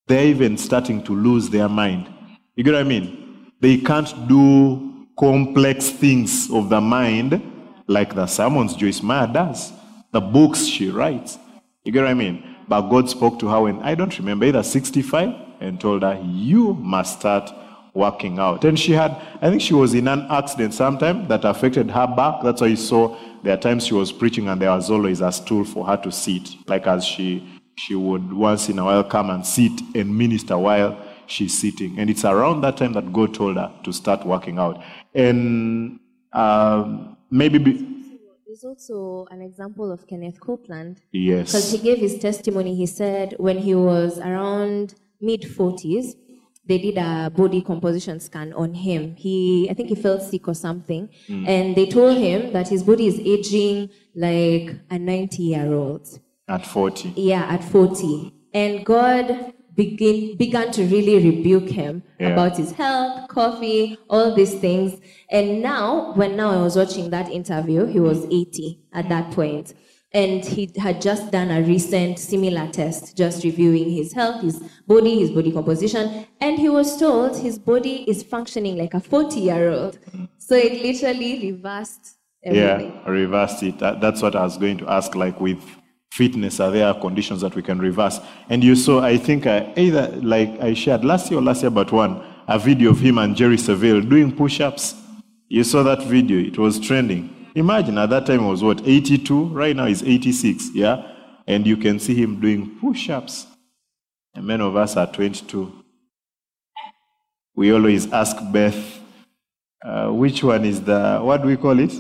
[0.07, 2.09] they're even starting to lose their mind.
[2.57, 3.53] You get what I mean?
[3.61, 7.42] They can't do complex things of the mind
[7.86, 9.72] like the sermons Joyce Meyer does,
[10.12, 11.38] the books she writes.
[11.84, 12.57] You get what I mean?
[12.68, 16.74] But God spoke to her when, I don't remember, either 65 and told her, You
[16.74, 17.51] must start
[17.95, 18.64] working out.
[18.64, 19.12] And she had,
[19.43, 22.43] I think she was in an accident sometime that affected her back.
[22.43, 25.32] That's why you saw there are times she was preaching and there was always a
[25.32, 29.30] stool for her to sit, like as she she would once in a while come
[29.30, 31.99] and sit and minister while she's sitting.
[31.99, 34.82] And it's around that time that God told her to start working out.
[35.14, 36.01] And
[36.32, 37.72] um, maybe, be,
[38.47, 41.01] There's also an example of Kenneth Copeland.
[41.12, 41.53] yes.
[41.53, 46.14] Because he gave his testimony, he said when he was around mid 40s,
[46.69, 49.16] they did a body composition scan on him.
[49.16, 51.45] He, I think he felt sick or something, hmm.
[51.49, 56.21] and they told him that his body is aging like a 90 year old.
[56.47, 57.14] At 40.
[57.16, 58.33] Yeah, at 40.
[58.55, 62.31] And God begin, began to really rebuke him Yeah.
[62.31, 65.01] about his health, coffee, all these things.
[65.31, 69.75] And now, when now I was watching that interview, he was 80 at that point.
[70.13, 75.19] And he had just done a recent similar test, just reviewing his health, his body,
[75.21, 76.27] his body composition.
[76.41, 79.99] And he was told his body is functioning like a 40 year old.
[80.39, 82.93] So it literally reversed everything.
[82.93, 83.79] Yeah, reversed it.
[83.81, 85.15] That- that's what I was going to ask.
[85.15, 85.63] Like with
[86.11, 88.19] fitness, are there conditions that we can reverse?
[88.49, 91.71] And you saw, I think, uh, either like I shared last year or last year,
[91.71, 94.95] but one, a video of him and Jerry Savelle doing push ups.
[95.49, 97.35] You saw that video, it was trending.
[97.59, 99.47] Imagine at that time was what, 82?
[99.47, 101.03] Right now he's 86, yeah?
[101.47, 103.47] And you can see him doing push ups.
[104.33, 105.73] And many of us are 22.
[107.57, 109.01] We always ask Beth,
[109.85, 111.93] uh, which one is the, what do we call it?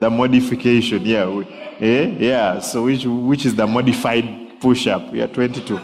[0.00, 1.28] The modification, yeah.
[1.28, 1.46] we-
[1.80, 2.16] Eh?
[2.18, 5.12] Yeah, so which, which is the modified push up?
[5.12, 5.78] We are 22.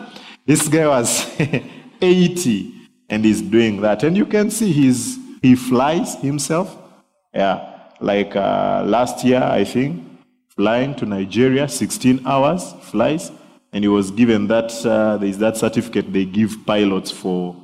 [0.45, 1.25] this guy was
[2.03, 2.75] 80
[3.09, 4.03] and he's doing that.
[4.03, 6.77] And you can see he's, he flies himself.
[7.33, 10.05] Yeah, like uh, last year, I think,
[10.57, 13.30] flying to Nigeria, 16 hours flies.
[13.72, 17.57] And he was given that, uh, there's that certificate they give pilots for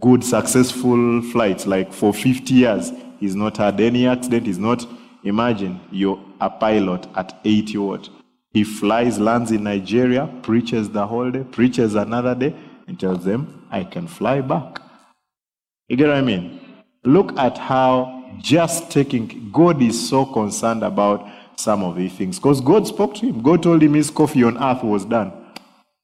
[0.00, 1.66] good, successful flights.
[1.66, 4.46] Like for 50 years, he's not had any accident.
[4.46, 4.86] He's not,
[5.24, 8.08] imagine you're a pilot at 80 what?
[8.52, 12.54] He flies, lands in Nigeria, preaches the whole day, preaches another day,
[12.86, 14.80] and tells them, I can fly back.
[15.88, 16.60] You get what I mean?
[17.04, 22.38] Look at how just taking, God is so concerned about some of these things.
[22.38, 23.42] Because God spoke to him.
[23.42, 25.32] God told him his coffee on earth was done.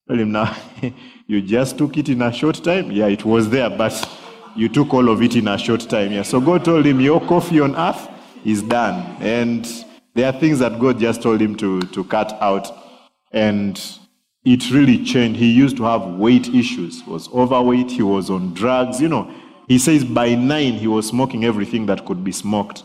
[0.09, 0.57] Tell him now,
[1.27, 2.91] you just took it in a short time?
[2.91, 4.09] Yeah, it was there, but
[4.57, 6.13] you took all of it in a short time.
[6.13, 6.23] Yeah.
[6.23, 8.09] So God told him, Your coffee on earth
[8.45, 9.17] is done.
[9.21, 9.69] And
[10.15, 12.69] there are things that God just told him to, to cut out.
[13.33, 13.81] And
[14.45, 15.39] it really changed.
[15.39, 19.01] He used to have weight issues, was overweight, he was on drugs.
[19.01, 19.33] You know,
[19.73, 22.83] he says by nine he was smoking everything that could be smoked.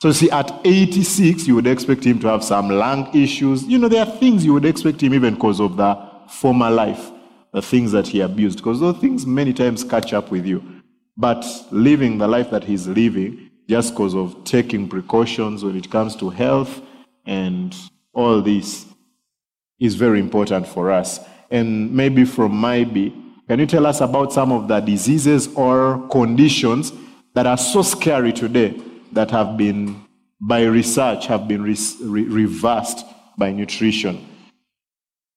[0.00, 3.64] So see, at 86, you would expect him to have some lung issues.
[3.64, 5.98] You know, there are things you would expect him even because of the
[6.28, 7.10] former life,
[7.52, 10.62] the things that he abused, because those things many times catch up with you.
[11.16, 16.14] But living the life that he's living, just because of taking precautions when it comes
[16.16, 16.80] to health
[17.26, 17.74] and
[18.12, 18.86] all this,
[19.80, 21.18] is very important for us.
[21.50, 23.12] And maybe from Maybe,
[23.52, 26.90] can you tell us about some of the diseases or conditions
[27.34, 28.80] that are so scary today
[29.12, 30.06] that have been,
[30.40, 33.04] by research, have been re- re- reversed
[33.36, 34.26] by nutrition?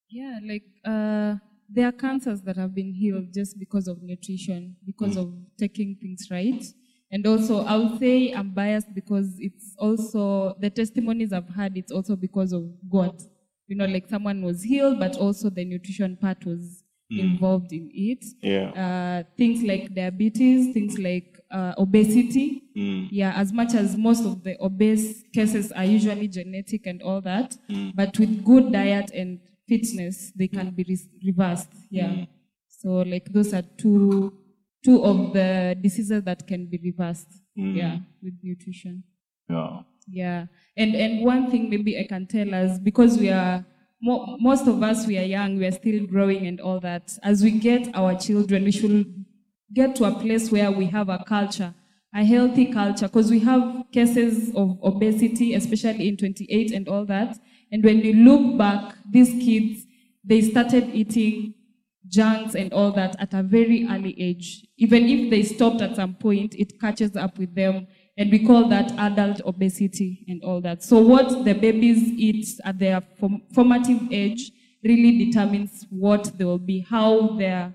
[0.09, 1.35] Yeah, like uh,
[1.67, 6.29] there are cancers that have been healed just because of nutrition, because of taking things
[6.31, 6.63] right.
[7.11, 11.91] And also, I would say I'm biased because it's also the testimonies I've had, it's
[11.91, 13.21] also because of God.
[13.67, 17.19] You know, like someone was healed, but also the nutrition part was Mm.
[17.19, 18.25] involved in it.
[18.41, 18.69] Yeah.
[18.71, 22.63] Uh, things like diabetes, things like uh, obesity.
[22.75, 23.09] Mm.
[23.11, 27.55] Yeah, as much as most of the obese cases are usually genetic and all that,
[27.69, 27.95] mm.
[27.95, 31.69] but with good diet and fitness, they can be re- reversed.
[31.91, 32.25] Yeah.
[32.69, 34.33] So like those are two
[34.83, 37.27] two of the diseases that can be reversed.
[37.55, 39.03] Yeah, with nutrition.
[39.49, 39.81] Yeah.
[40.07, 40.45] Yeah,
[40.75, 43.65] and and one thing maybe I can tell us because we are
[44.05, 47.17] mo- most of us we are young, we are still growing and all that.
[47.23, 49.25] As we get our children, we should
[49.73, 51.73] get to a place where we have a culture,
[52.13, 57.37] a healthy culture, because we have cases of obesity, especially in 28 and all that.
[57.71, 59.85] And when you look back, these kids
[60.27, 61.53] they started eating
[62.07, 64.65] junks and all that at a very early age.
[64.77, 67.87] Even if they stopped at some point, it catches up with them.
[68.17, 70.83] And we call that adult obesity and all that.
[70.83, 74.51] So what the babies eat at their form- formative age
[74.83, 77.73] really determines what they will be, how their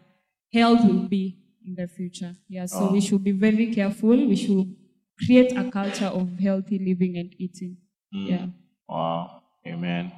[0.53, 1.37] health will be
[1.67, 2.35] in the future.
[2.49, 4.11] Yeah, so we should be very careful.
[4.11, 4.75] We should
[5.19, 7.77] create a culture of healthy living and eating.
[8.11, 8.47] Yeah.
[8.89, 9.43] Wow.
[9.67, 10.13] Amen.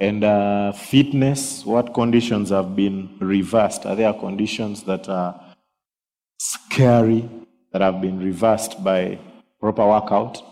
[0.00, 3.86] And uh, fitness, what conditions have been reversed?
[3.86, 5.54] Are there conditions that are
[6.38, 7.28] scary
[7.72, 9.18] that have been reversed by
[9.60, 10.42] proper workout?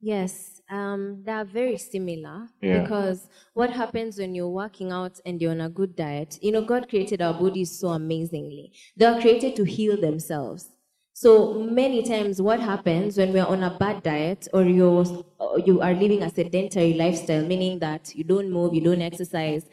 [0.00, 2.82] Yes, um, they are very similar Yeah.
[2.82, 6.38] because what happens when you're working out and you're on a good diet?
[6.40, 8.72] You know, God created our bodies so amazingly.
[8.96, 10.70] They are created to heal themselves.
[11.14, 15.04] So many times, what happens when we're on a bad diet or you're,
[15.40, 19.66] or you are living a sedentary lifestyle, meaning that you don't move, you don't exercise,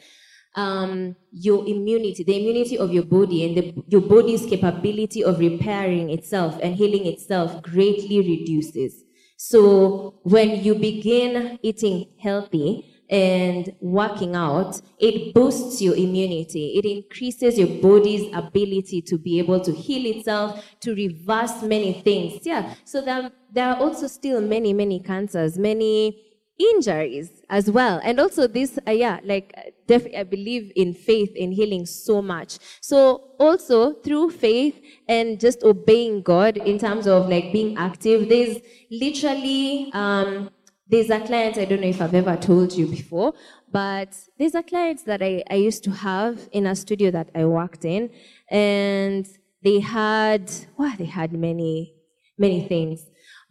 [0.55, 6.09] um, your immunity, the immunity of your body and the, your body's capability of repairing
[6.09, 9.03] itself and healing itself greatly reduces.
[9.37, 16.75] So when you begin eating healthy and working out, it boosts your immunity.
[16.77, 22.39] It increases your body's ability to be able to heal itself, to reverse many things.
[22.43, 22.73] Yeah.
[22.85, 26.24] So there, there are also still many, many cancers, many
[26.57, 27.99] injuries as well.
[28.03, 32.21] And also this uh, yeah like uh, definitely i believe in faith in healing so
[32.21, 32.57] much.
[32.81, 38.57] So also through faith and just obeying god in terms of like being active there's
[38.91, 40.49] literally um
[40.87, 43.33] there's a client i don't know if i've ever told you before
[43.71, 47.45] but there's a client that i, I used to have in a studio that i
[47.45, 48.09] worked in
[48.49, 49.27] and
[49.63, 51.93] they had well they had many
[52.37, 53.05] many things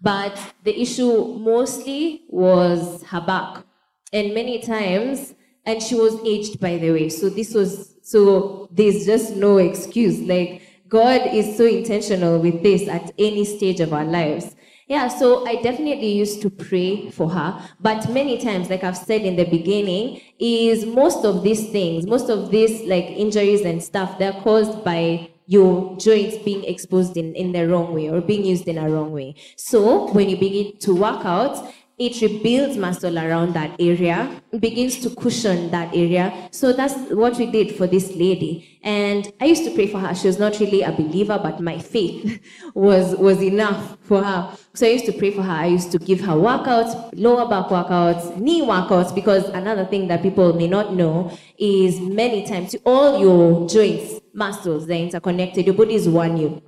[0.04, 3.64] but the issue mostly was her back.
[4.12, 5.34] And many times,
[5.64, 7.08] and she was aged, by the way.
[7.08, 10.20] So this was, so there's just no excuse.
[10.20, 14.54] Like, God is so intentional with this at any stage of our lives.
[14.88, 19.22] Yeah, so I definitely used to pray for her, but many times, like I've said
[19.22, 24.18] in the beginning, is most of these things, most of these like injuries and stuff,
[24.18, 28.66] they're caused by your joints being exposed in, in the wrong way or being used
[28.66, 29.34] in a wrong way.
[29.56, 35.10] So when you begin to work out, it rebuilds muscle around that area, begins to
[35.10, 36.48] cushion that area.
[36.50, 38.80] So that's what we did for this lady.
[38.82, 40.12] And I used to pray for her.
[40.12, 42.40] She was not really a believer, but my faith
[42.74, 44.56] was, was enough for her.
[44.74, 45.52] So I used to pray for her.
[45.52, 50.20] I used to give her workouts, lower back workouts, knee workouts, because another thing that
[50.20, 55.66] people may not know is many times all your joints, muscles, they're interconnected.
[55.66, 56.62] Your body is one unit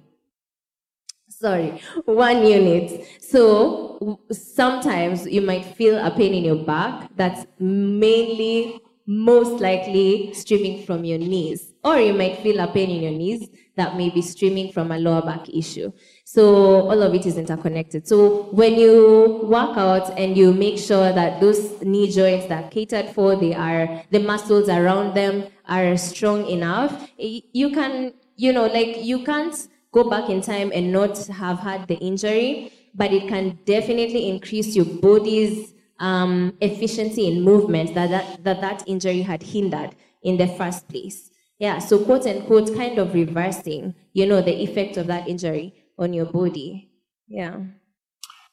[1.28, 3.06] sorry, one unit.
[3.20, 10.84] So sometimes you might feel a pain in your back that's mainly, most likely streaming
[10.84, 11.72] from your knees.
[11.84, 14.98] Or you might feel a pain in your knees that may be streaming from a
[14.98, 15.92] lower back issue.
[16.24, 18.08] So all of it is interconnected.
[18.08, 23.10] So when you work out and you make sure that those knee joints that catered
[23.10, 29.04] for, they are the muscles around them are strong enough, you can, you know, like
[29.04, 33.58] you can't go back in time and not have had the injury, but it can
[33.66, 39.94] definitely increase your body's um, efficiency in movement that that, that that injury had hindered
[40.22, 41.30] in the first place.
[41.58, 46.12] Yeah, so quote unquote, kind of reversing, you know, the effect of that injury on
[46.12, 46.90] your body.
[47.28, 47.56] Yeah.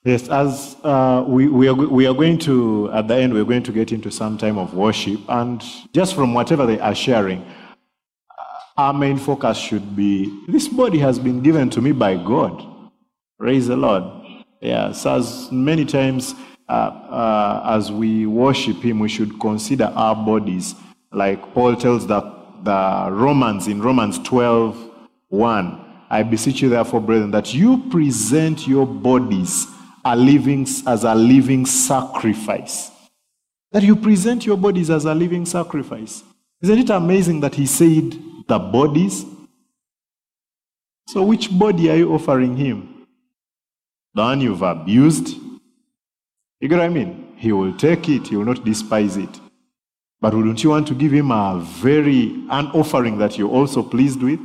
[0.06, 3.64] Yes, as uh, we, we, are, we are going to, at the end, we're going
[3.64, 5.22] to get into some time of worship.
[5.30, 5.64] And
[5.94, 7.46] just from whatever they are sharing,
[8.76, 12.92] our main focus should be this body has been given to me by God.
[13.40, 14.04] Praise the Lord.
[14.62, 16.36] Yes, as many times
[16.68, 20.76] uh, uh, as we worship Him, we should consider our bodies,
[21.12, 22.22] like Paul tells the,
[22.64, 24.92] the Romans in Romans 12
[25.30, 25.80] 1.
[26.10, 29.66] I beseech you, therefore, brethren, that you present your bodies
[30.06, 32.92] a living, as a living sacrifice.
[33.72, 36.24] That you present your bodies as a living sacrifice.
[36.62, 38.16] Isn't it amazing that he said
[38.48, 39.26] the bodies.
[41.08, 43.08] So, which body are you offering him?
[44.14, 45.38] The one you've abused?
[46.64, 47.34] You get what I mean?
[47.36, 49.42] He will take it, he will not despise it.
[50.22, 54.24] But wouldn't you want to give him a very, an offering that you're also pleased
[54.24, 54.40] with?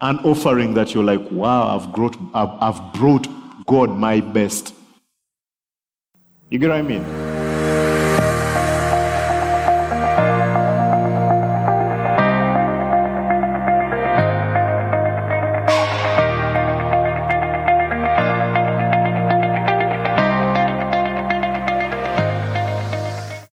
[0.00, 3.28] An offering that you're like, wow, I've brought, I've, I've brought
[3.66, 4.74] God my best.
[6.48, 7.35] You get what I mean?